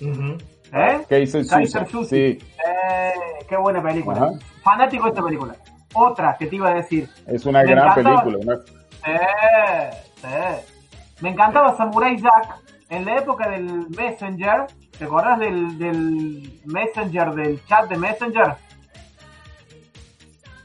[0.00, 0.38] Ujú.
[0.72, 1.00] ¿Eh?
[1.08, 1.44] Kaiser.
[1.44, 3.12] Sí, Eh,
[3.48, 4.16] qué buena película.
[4.16, 4.30] Ajá.
[4.62, 5.56] Fanático de esta película.
[5.94, 7.08] Otra que te iba a decir.
[7.26, 8.24] es una Me gran encantaba.
[8.24, 8.58] película.
[9.06, 9.90] Eh,
[10.24, 10.60] eh.
[11.20, 12.56] Me encantaba Samurai Jack
[12.90, 14.66] en la época del Messenger.
[14.98, 18.54] ¿Te acordás del, del Messenger, del chat de Messenger?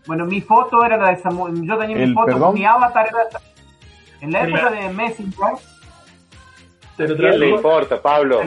[0.06, 1.56] Bueno, mi foto era la de Samurai.
[1.66, 2.54] Yo tenía mi ¿El foto, perdón?
[2.56, 3.40] mi avatar era.
[4.24, 8.42] En la época de Messenger, ¿A quién le importa, Pablo?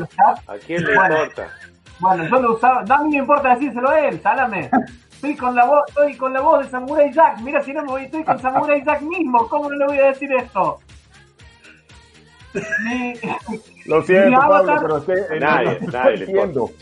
[0.46, 1.14] ¿A quién le Bueno.
[1.16, 1.50] importa?
[1.98, 4.70] Bueno, yo lo usaba, no a mí me importa decírselo a él, sálame.
[5.12, 7.40] Estoy con la voz, estoy con la voz de Samurai Jack.
[7.40, 10.06] Mira si no me voy, estoy con Samurai Jack mismo, ¿cómo no le voy a
[10.06, 10.78] decir esto?
[12.54, 13.14] Mi-
[13.84, 16.70] Lo siento, Mi Pablo, pero Nadie, no, nadie le entiendo.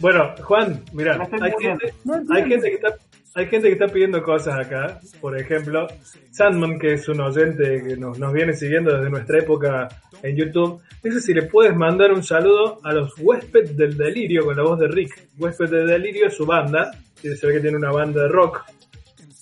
[0.00, 1.12] Bueno, Juan, mira,
[1.42, 1.94] hay gente,
[2.34, 2.94] hay gente que está
[3.34, 5.00] hay gente que está pidiendo cosas acá.
[5.20, 5.86] Por ejemplo,
[6.32, 9.88] Sandman, que es un oyente que nos, nos viene siguiendo desde nuestra época
[10.22, 14.56] en YouTube, dice si le puedes mandar un saludo a los huéspedes del delirio con
[14.56, 15.28] la voz de Rick.
[15.38, 18.64] Huésped del delirio es su banda, se ve que tiene una banda de rock,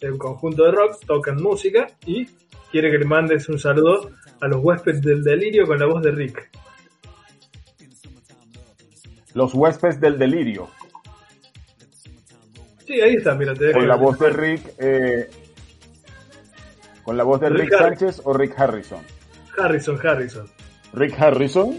[0.03, 2.27] un conjunto de rock, tocan música y
[2.71, 4.11] quiere que le mandes un saludo
[4.41, 6.51] a los huéspedes del delirio con la voz de Rick.
[9.35, 10.69] Los huéspedes del delirio.
[12.89, 13.81] Sí, ahí está, mira, te dejo.
[13.81, 14.75] Con la voz de Rick.
[14.79, 15.29] eh,
[17.03, 19.01] con la voz de Rick Sánchez o Rick Harrison.
[19.59, 20.47] Harrison, Harrison.
[20.95, 21.79] Rick Harrison.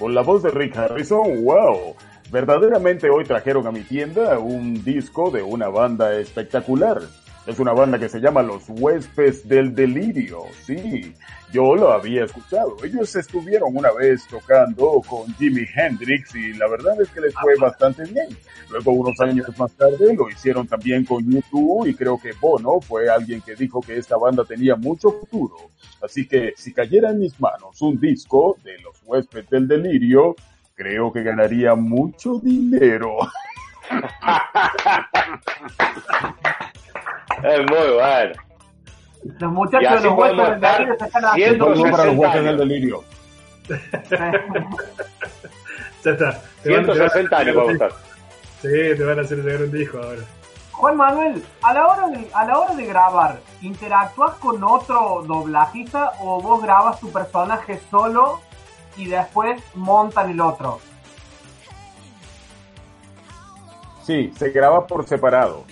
[0.00, 1.94] Con la voz de Rick Harrison, wow.
[2.32, 7.00] Verdaderamente hoy trajeron a mi tienda un disco de una banda espectacular.
[7.44, 10.44] Es una banda que se llama Los Huéspedes del Delirio.
[10.64, 11.12] Sí,
[11.52, 12.76] yo lo había escuchado.
[12.84, 17.56] Ellos estuvieron una vez tocando con Jimi Hendrix y la verdad es que les fue
[17.56, 18.28] bastante bien.
[18.70, 23.10] Luego, unos años más tarde, lo hicieron también con YouTube y creo que Bono fue
[23.10, 25.56] alguien que dijo que esta banda tenía mucho futuro.
[26.00, 30.36] Así que si cayera en mis manos un disco de Los Huéspedes del Delirio,
[30.76, 33.16] creo que ganaría mucho dinero.
[37.42, 38.32] Es muy bueno.
[39.38, 41.64] Los muchachos de los huéspedes del estar delirio se están haciendo.
[41.66, 42.56] Para los 160 Huéspedes del.
[42.58, 43.04] Delirio.
[46.04, 46.40] Ya está.
[46.64, 47.92] Te van- te van a 160 años vamos a estar.
[48.60, 50.22] Sí, te van a hacer llegar un disco ahora.
[50.72, 56.12] Juan Manuel, a la hora de, a la hora de grabar, ¿interactúas con otro doblajista
[56.20, 58.40] o vos grabas tu personaje solo
[58.96, 60.80] y después montan el otro?
[64.04, 65.64] Sí, se graba por separado.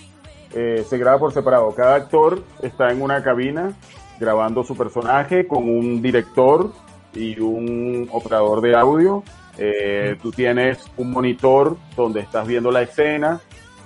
[0.53, 1.73] Eh, se graba por separado.
[1.73, 3.73] Cada actor está en una cabina
[4.19, 6.71] grabando su personaje con un director
[7.13, 9.23] y un operador de audio.
[9.57, 13.41] Eh, tú tienes un monitor donde estás viendo la escena,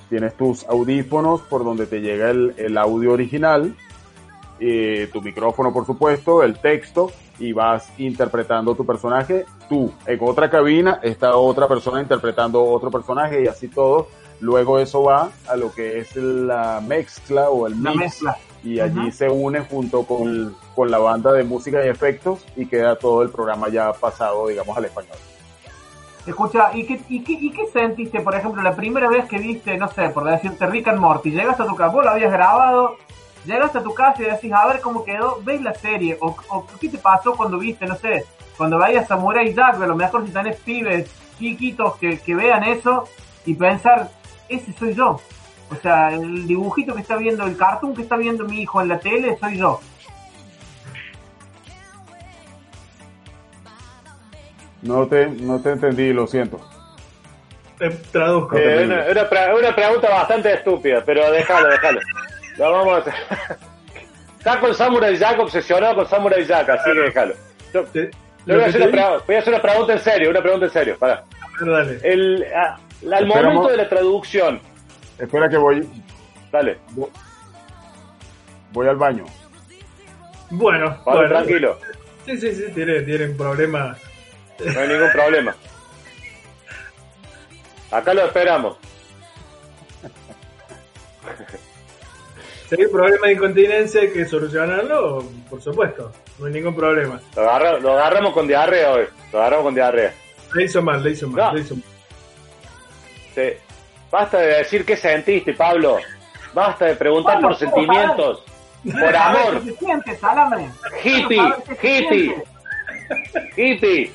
[0.09, 3.75] tienes tus audífonos por donde te llega el, el audio original
[4.59, 9.45] eh, tu micrófono, por supuesto, el texto, y vas interpretando tu personaje.
[9.67, 14.07] Tú, en otra cabina, está otra persona interpretando otro personaje y así todo.
[14.39, 18.37] Luego eso va a lo que es la mezcla o el La mix mezcla.
[18.63, 22.97] y allí se une junto con, con la banda de música y efectos y queda
[22.97, 25.17] todo el programa ya pasado, digamos, al español.
[26.25, 29.77] Escucha, ¿y qué, y, qué, ¿y qué sentiste, por ejemplo, la primera vez que viste,
[29.77, 31.29] no sé, por decirte Rick and Morty?
[31.29, 32.97] Llegaste a tu casa, vos lo habías grabado,
[33.45, 36.65] llegaste a tu casa y decís, a ver cómo quedó, ves la serie, o, o
[36.81, 38.25] qué te pasó cuando viste, no sé,
[38.57, 43.03] cuando veías Samurai Jack, a lo mejor si tenés pibes chiquitos que, que vean eso
[43.45, 44.09] y pensar,
[44.49, 45.19] ese soy yo.
[45.71, 48.87] O sea, el dibujito que está viendo, el cartoon que está viendo mi hijo en
[48.89, 49.79] la tele, soy yo.
[54.81, 56.59] No te, no te entendí, lo siento.
[57.79, 58.55] Eh, traduzco.
[58.57, 61.99] Eh, una, una pre- una pregunta bastante estúpida, pero déjalo, déjalo.
[62.57, 63.13] Lo vamos a hacer.
[64.37, 67.33] Está con Samurai Jack obsesionado con Samurai Jack, así que déjalo.
[67.73, 68.11] Yo- Te-
[68.45, 70.71] voy, a hacer una pre- voy a hacer una pregunta en serio, una pregunta en
[70.71, 70.97] serio.
[70.99, 71.23] Para.
[71.59, 71.99] Dale.
[72.03, 73.53] El, a- al Esperamos.
[73.53, 74.59] momento de la traducción,
[75.17, 75.87] Espera que voy,
[76.51, 76.77] dale,
[78.71, 79.25] voy al baño.
[80.49, 81.77] Bueno, tranquilo,
[82.25, 83.95] Sí, sí, sí, tiene, tiene un problema.
[84.59, 85.55] no hay ningún problema.
[87.91, 88.77] Acá lo esperamos.
[92.69, 96.11] Si hay un problema de incontinencia hay que solucionarlo, por supuesto.
[96.39, 97.21] No hay ningún problema.
[97.35, 99.05] Lo, agarra- lo agarramos con diarrea hoy.
[99.31, 100.13] Lo agarramos con diarrea.
[100.55, 101.53] Le hizo mal, le hizo mal, No.
[101.53, 101.83] le hizo mal.
[103.35, 103.41] Sí.
[104.11, 105.97] Basta de decir qué sentiste, Pablo.
[106.53, 108.43] Basta de preguntar Pablo, por ¿cómo sentimientos.
[108.91, 109.61] Por amor.
[109.63, 110.71] ¿Qué se siente, Salame?
[111.03, 111.41] Hippie,
[111.81, 112.35] hippie.
[112.35, 112.43] siente.
[113.57, 114.11] Hippie.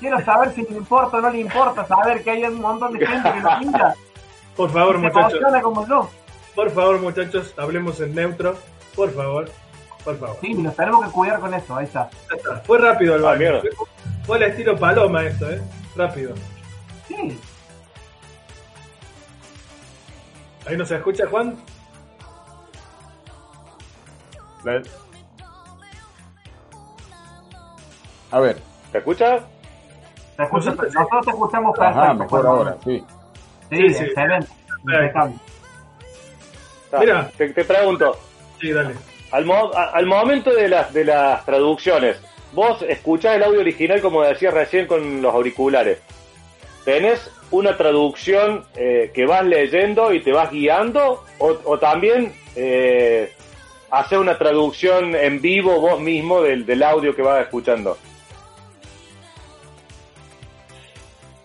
[0.00, 3.06] Quiero saber si le importa o no le importa, saber que hay un montón de
[3.06, 3.94] gente que lo mira.
[4.56, 5.32] Por favor, muchachos.
[5.34, 6.10] emociona como yo.
[6.54, 8.56] Por favor, muchachos, hablemos en neutro.
[8.96, 9.50] Por favor.
[10.04, 10.36] Por favor.
[10.40, 12.10] Sí, nos tenemos que cuidar con eso, ahí está.
[12.30, 12.56] Ya está.
[12.66, 13.38] Fue rápido el Ah, baño.
[13.38, 13.60] mierda.
[14.26, 15.62] Fue al estilo paloma esto, ¿eh?
[15.96, 16.34] Rápido.
[17.06, 17.38] Sí,
[20.66, 21.56] Ahí no se escucha, Juan.
[24.64, 24.82] La-
[28.30, 28.58] A ver,
[28.92, 29.42] ¿Te escuchas?
[30.36, 32.00] te escucha- Nosotros- nosotros te escuchamos perfecto.
[32.00, 32.46] ajá, mejor Juan.
[32.56, 33.04] ahora, sí.
[33.70, 34.04] Sí, Sí, sí.
[34.04, 34.48] excelente.
[36.98, 37.30] Mira.
[37.36, 38.18] Te, te pregunto,
[38.60, 38.94] Sí, dale.
[39.30, 42.18] al, mo- a- al momento de las, de las traducciones,
[42.52, 46.00] vos escuchás el audio original como decías recién con los auriculares.
[46.84, 51.22] ¿Tenés una traducción eh, que vas leyendo y te vas guiando?
[51.38, 53.32] ¿O, o también eh,
[53.90, 57.96] haces una traducción en vivo vos mismo del, del audio que vas escuchando?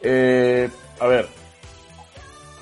[0.02, 1.28] Eh, a ver,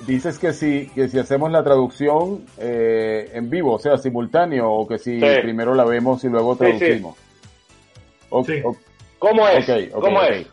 [0.06, 4.88] dices que si, que si hacemos la traducción eh, en vivo, o sea, simultáneo, o
[4.88, 5.26] que si Sí.
[5.42, 6.78] primero la vemos y luego Sí, sí.
[6.78, 7.16] traducimos.
[8.46, 8.60] Sí.
[8.64, 8.76] o-
[9.18, 9.66] ¿Cómo es?
[9.92, 10.46] ¿Cómo es?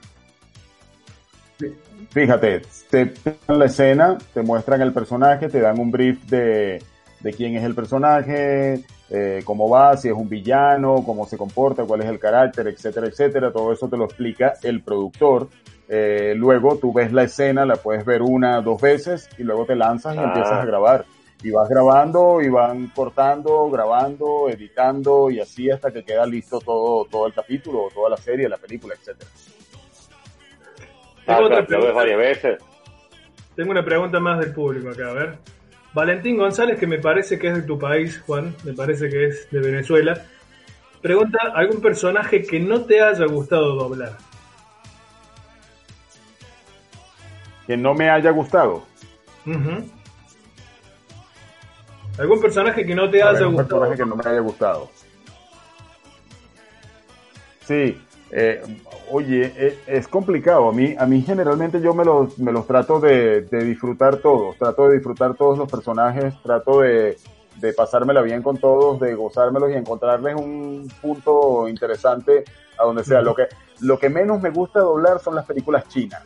[2.14, 2.61] Fíjate,
[2.91, 3.11] te
[3.47, 6.82] dan la escena, te muestran el personaje, te dan un brief de,
[7.22, 11.86] de quién es el personaje, eh, cómo va, si es un villano, cómo se comporta,
[11.86, 13.51] cuál es el carácter, etcétera, etcétera.
[13.51, 15.49] Todo eso te lo explica el productor.
[15.89, 19.76] Eh, luego tú ves la escena, la puedes ver una, dos veces y luego te
[19.76, 20.24] lanzas y Ah.
[20.26, 21.05] empiezas a grabar.
[21.43, 27.03] Y vas grabando y van cortando, grabando, editando y así hasta que queda listo todo,
[27.05, 29.30] todo el capítulo, toda la serie, la película, etcétera.
[31.26, 31.94] Ah, Tengo otra claro, lo ves pregunta.
[31.94, 32.64] varias veces.
[33.56, 35.38] Tengo una pregunta más del público acá, a ver.
[35.94, 39.50] Valentín González, que me parece que es de tu país, Juan, me parece que es
[39.52, 40.26] de Venezuela,
[41.02, 44.18] pregunta algún personaje que no te haya gustado doblar.
[47.68, 48.84] Que no me haya gustado.
[49.46, 49.90] Ujú.
[52.18, 53.82] Algún personaje que no te A haya ver, un gustado.
[53.82, 54.90] personaje que no me haya gustado.
[57.66, 58.02] Sí,
[58.36, 58.62] eh,
[59.12, 60.70] oye, e- es, complicado.
[60.70, 64.58] A mí, a mí generalmente yo me los, me los trato de, de disfrutar todos.
[64.58, 66.34] Trato de disfrutar todos los personajes.
[66.42, 67.18] Trato de,
[67.60, 72.44] de pasármela bien con todos, de gozármelos y encontrarles un punto interesante
[72.78, 73.22] a donde sea.
[73.22, 73.44] Lo que,
[73.82, 76.24] lo que menos me gusta doblar son las películas chinas.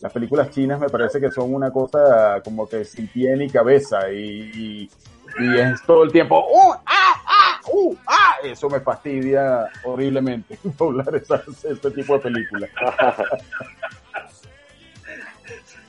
[0.00, 4.10] Las películas chinas me parece que son una cosa como que sin pie ni cabeza
[4.10, 4.90] y, y,
[5.38, 8.36] y es todo el tiempo ¡Uh, ah, ah, uh, ah!
[8.42, 12.70] Eso me fastidia horriblemente doblar esas, este tipo de películas.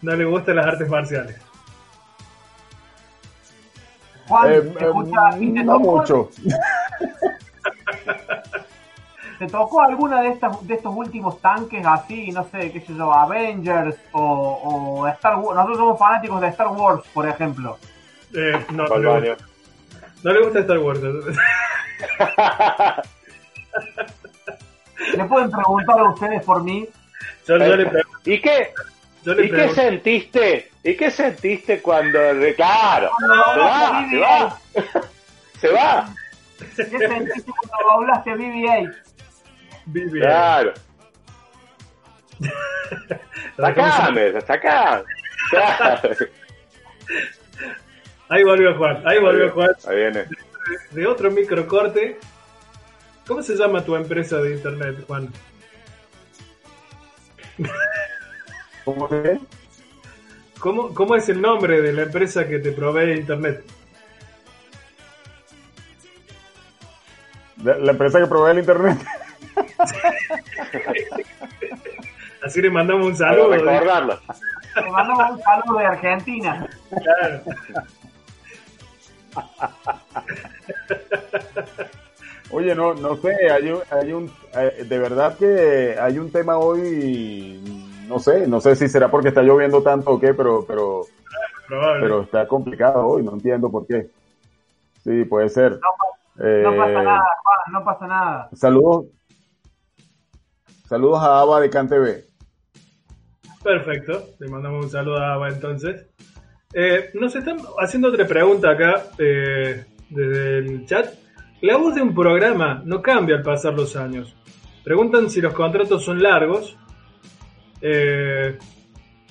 [0.02, 1.38] No le gustan las artes marciales.
[4.28, 6.30] Juan, Eh, te escucha, ¿y te no tocó, mucho.
[9.40, 13.12] ¿Te tocó alguna de estas de estos últimos tanques así, no sé, qué sé yo,
[13.12, 15.56] Avengers o, o Star Wars?
[15.56, 17.78] Nosotros somos fanáticos de Star Wars, por ejemplo.
[18.34, 19.20] Eh, no, no
[20.24, 21.00] No le gusta Star Wars.
[25.16, 26.88] Le pueden preguntar a ustedes por mí.
[27.48, 28.74] Yo, yo le pregunto- ¿Y qué?
[29.24, 30.72] yo le ¿Y qué sentiste?
[30.84, 33.12] ¿Y qué sentiste cuando de claro?
[33.20, 34.60] No, Se va, no, se va.
[35.62, 36.10] Se va.
[36.76, 38.96] ¿Qué sentiste cuando hablaste BB-8?
[39.88, 40.20] Vive.
[40.22, 40.74] Claro.
[43.58, 45.04] Sacame, sacame.
[45.50, 46.10] Claro.
[48.30, 49.72] Ahí volvió Juan, ahí volvió Juan.
[49.88, 50.26] Ahí viene.
[50.92, 52.18] De otro microcorte.
[53.28, 55.30] ¿Cómo se llama tu empresa de internet, Juan?
[58.84, 59.40] ¿Cómo que?
[60.60, 63.64] ¿Cómo, ¿Cómo es el nombre de la empresa que te provee internet?
[67.64, 68.98] La, la empresa que provee el internet.
[72.44, 73.50] Así le mandamos un saludo.
[73.50, 74.20] recordarlo.
[74.74, 76.68] Te mandamos un saludo de Argentina.
[76.90, 77.42] Claro.
[82.52, 86.58] Oye, no, no sé, hay un, hay un, eh, de verdad que hay un tema
[86.58, 87.60] hoy,
[88.08, 91.02] no sé, no sé si será porque está lloviendo tanto o qué, pero, pero,
[91.68, 92.02] Probable.
[92.02, 94.10] pero está complicado hoy, no entiendo por qué.
[95.04, 95.72] Sí, puede ser.
[95.74, 95.80] No
[96.40, 96.64] pasa Eh,
[97.04, 98.50] nada, Juan, no pasa nada.
[98.54, 99.06] Saludos,
[100.88, 102.26] saludos a Ava de CanTV.
[103.64, 106.06] Perfecto, le mandamos un saludo a Ava entonces.
[106.78, 111.08] Eh, nos están haciendo otra pregunta acá eh, desde el chat.
[111.62, 114.36] La voz de un programa no cambia al pasar los años.
[114.84, 116.78] Preguntan si los contratos son largos
[117.82, 118.58] eh,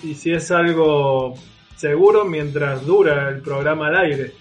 [0.01, 1.35] y si es algo
[1.75, 4.31] seguro mientras dura el programa al aire.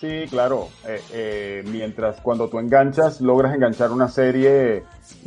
[0.00, 0.68] Sí, claro.
[0.86, 4.84] Eh, eh, mientras cuando tú enganchas, logras enganchar una serie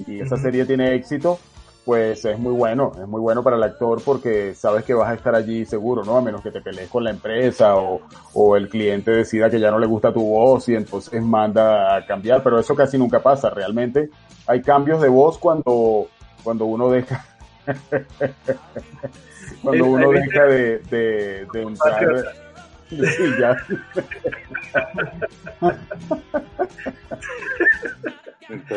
[0.07, 1.39] y esa serie tiene éxito,
[1.85, 5.15] pues es muy bueno, es muy bueno para el actor porque sabes que vas a
[5.15, 6.17] estar allí seguro, ¿no?
[6.17, 8.01] A menos que te pelees con la empresa o,
[8.33, 12.05] o el cliente decida que ya no le gusta tu voz y entonces manda a
[12.05, 14.09] cambiar, pero eso casi nunca pasa, realmente.
[14.47, 16.07] Hay cambios de voz cuando,
[16.43, 17.25] cuando uno deja...
[19.63, 22.25] cuando uno deja de, de, de entrar...
[22.89, 22.97] Sí,
[23.39, 23.55] ya.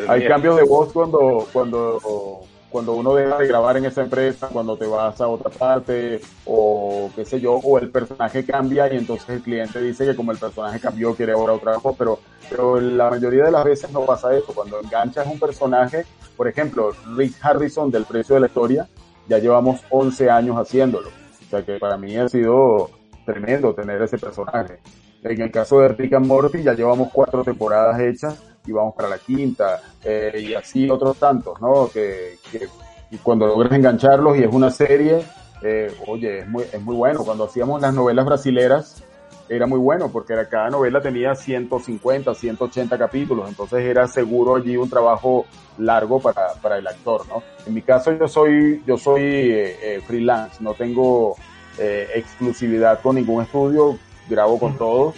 [0.08, 2.42] Hay cambios de voz cuando, cuando,
[2.72, 7.10] cuando uno deja de grabar en esa empresa, cuando te vas a otra parte, o
[7.14, 10.38] qué sé yo, o el personaje cambia y entonces el cliente dice que como el
[10.38, 12.18] personaje cambió quiere ahora otra voz, pero,
[12.48, 14.52] pero la mayoría de las veces no pasa eso.
[14.54, 16.06] Cuando enganchas un personaje,
[16.36, 18.88] por ejemplo, Rick Harrison del Precio de la Historia,
[19.28, 21.08] ya llevamos 11 años haciéndolo.
[21.08, 22.90] O sea que para mí ha sido
[23.26, 24.78] tremendo tener ese personaje.
[25.22, 29.08] En el caso de Rick and Morty ya llevamos cuatro temporadas hechas y vamos para
[29.08, 31.88] la quinta, eh, y así otros tantos, ¿no?
[31.92, 32.68] Que, que
[33.10, 35.24] y cuando logras engancharlos y es una serie,
[35.62, 37.24] eh, oye, es muy, es muy bueno.
[37.24, 39.02] Cuando hacíamos las novelas brasileras,
[39.48, 44.76] era muy bueno porque era, cada novela tenía 150, 180 capítulos, entonces era seguro allí
[44.76, 45.46] un trabajo
[45.78, 47.42] largo para, para el actor, ¿no?
[47.66, 51.36] En mi caso yo soy, yo soy eh, eh, freelance, no tengo
[51.78, 53.98] eh, exclusividad con ningún estudio,
[54.28, 55.16] grabo con todos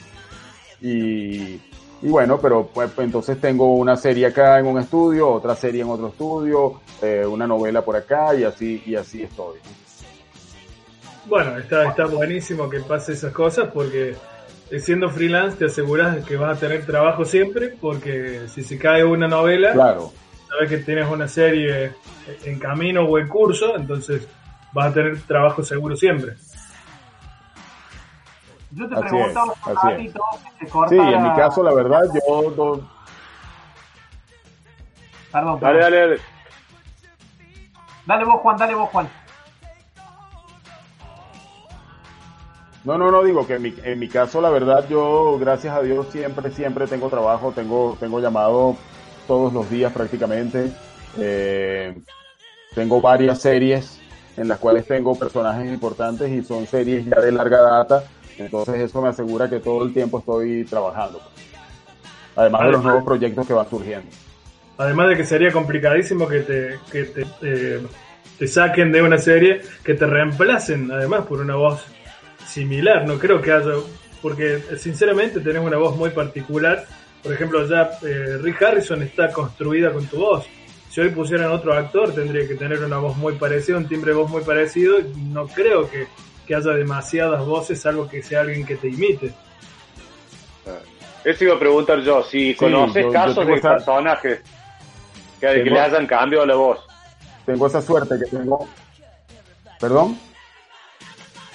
[0.80, 1.61] y,
[2.05, 5.80] y bueno, pero pues, pues, entonces tengo una serie acá en un estudio, otra serie
[5.80, 9.59] en otro estudio, eh, una novela por acá y así, y así estoy.
[11.24, 14.16] Bueno, está, está buenísimo que pase esas cosas porque
[14.70, 19.02] eh, siendo freelance te aseguras que vas a tener trabajo siempre porque si se cae
[19.02, 20.12] una novela, Claro,
[20.46, 21.92] sabes que tienes una serie
[22.44, 24.28] en camino o en curso, entonces
[24.74, 26.34] vas a tener trabajo seguro siempre.
[28.75, 29.97] Yo te Así preguntaba es, así es.
[29.97, 32.89] que se sí, en mi caso la verdad yo do-
[35.31, 35.81] Perdón, Dale, perdón.
[35.81, 36.20] dale, dale.
[38.07, 39.09] Dale vos, Juan, dale vos, Juan.
[42.85, 45.81] No, no, no digo que en mi, en mi caso, la verdad, yo, gracias a
[45.81, 48.77] Dios, siempre, siempre tengo trabajo, tengo, tengo llamado
[49.27, 50.70] todos los días prácticamente.
[51.18, 51.99] Eh,
[52.75, 54.01] tengo varias series
[54.37, 58.05] en las cuales tengo personajes importantes y son series ya de larga data.
[58.39, 61.20] Entonces eso me asegura que todo el tiempo estoy trabajando.
[62.37, 64.09] Además de los nuevos proyectos que van surgiendo.
[64.76, 67.80] Además de que sería complicadísimo que te, que te, eh,
[68.39, 71.85] te saquen de una serie, que te reemplacen además por una voz
[72.47, 73.07] similar.
[73.07, 73.74] No creo que haya,
[74.20, 76.85] porque sinceramente tenés una voz muy particular.
[77.22, 80.45] Por ejemplo, ya eh, Rick Harrison está construida con tu voz.
[80.91, 84.18] Si hoy pusieran otro actor, tendría que tener una voz muy parecida, un timbre de
[84.18, 84.99] voz muy parecido.
[85.16, 86.07] No creo que,
[86.47, 89.32] que haya demasiadas voces, salvo que sea alguien que te imite.
[91.24, 94.42] Eso iba a preguntar yo, si conoces yo- casos de esa- personajes
[95.40, 96.80] que, le hayan cambiado la voz.
[97.47, 98.68] Tengo esa suerte que tengo.
[99.80, 100.18] ¿Perdón?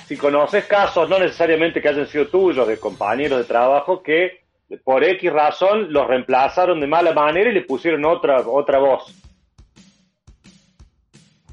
[0.07, 4.43] Si conoces casos, no necesariamente que hayan sido tuyos, de compañeros de trabajo, que
[4.83, 9.13] por X razón los reemplazaron de mala manera y le pusieron otra, otra voz.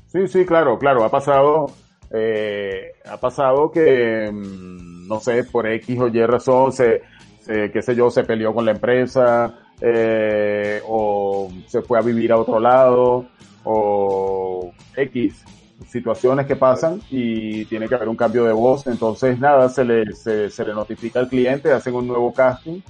[0.08, 1.66] Sí, sí, claro, claro, ha pasado,
[2.10, 7.02] eh, ha pasado que, mm, no sé, por X o Y razón, se,
[7.40, 12.32] se- qué sé yo, se peleó con la empresa, eh, o se fue a vivir
[12.32, 13.26] a otro lado,
[13.64, 15.44] o X
[15.88, 20.12] situaciones que pasan y tiene que haber un cambio de voz, entonces nada, se le,
[20.12, 22.80] se, se le notifica al cliente, hacen un nuevo casting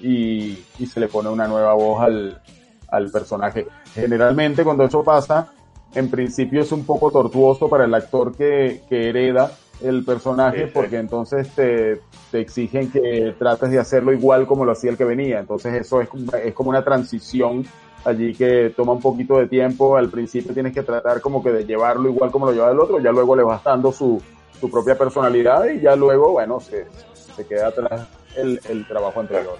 [0.00, 2.38] y, y se le pone una nueva voz al,
[2.88, 3.66] al personaje.
[3.94, 5.48] Generalmente cuando eso pasa,
[5.94, 10.64] en principio es un poco tortuoso para el actor que, que hereda el personaje, Sí,
[10.66, 10.70] sí.
[10.74, 15.04] porque entonces te, te exigen que trates de hacerlo igual como lo hacía el que
[15.04, 15.40] venía.
[15.40, 17.64] Entonces eso es, como- es como una transición
[18.04, 19.96] allí que toma un poquito de tiempo.
[19.96, 22.98] Al principio tienes que tratar como que de llevarlo igual como lo lleva el otro,
[23.00, 24.22] ya luego le vas dando su,
[24.60, 26.86] su propia personalidad y ya luego, bueno, se,
[27.34, 29.56] se queda atrás el, el trabajo anterior.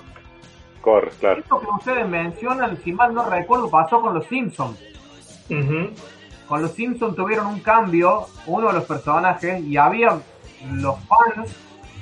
[0.81, 1.41] Corre, claro.
[1.41, 4.79] Esto que ustedes mencionan, si mal no recuerdo, pasó con los Simpsons.
[6.49, 10.19] Con los Simpsons tuvieron un cambio, uno de los personajes, y había
[10.73, 11.51] los fans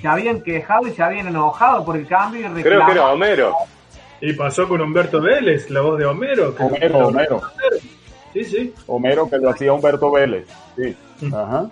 [0.01, 3.09] se habían quejado y se habían enojado por el cambio y Creo que era.
[3.12, 3.55] Homero.
[4.20, 6.55] Y pasó con Humberto Vélez, la voz de Homero.
[6.55, 7.43] que- Homero, Homero.
[8.32, 8.74] Sí, sí.
[8.88, 10.49] Homero que lo hacía Humberto Vélez.
[10.76, 10.97] Sí.
[11.32, 11.70] Ajá.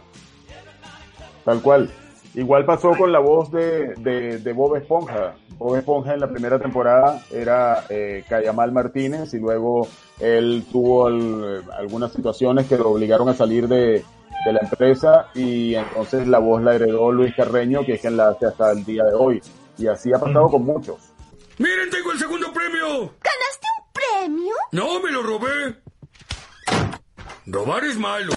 [1.44, 1.90] Tal cual.
[2.34, 5.34] Igual pasó con la voz de, de, de Bob Esponja.
[5.58, 9.86] Bob Esponja en la primera temporada era eh, Cayamal Martínez y luego
[10.20, 14.04] él tuvo el- algunas situaciones que lo obligaron a salir de,
[14.44, 18.28] de la empresa y entonces la voz la heredó Luis Carreño, que es quien la
[18.28, 19.42] hace hasta el día de hoy.
[19.76, 20.98] Y así ha pasado con muchos.
[21.58, 22.86] Miren, tengo el segundo premio.
[23.20, 24.54] ¿Ganaste un premio?
[24.72, 25.76] No, me lo robé.
[27.46, 28.32] Robar es malo.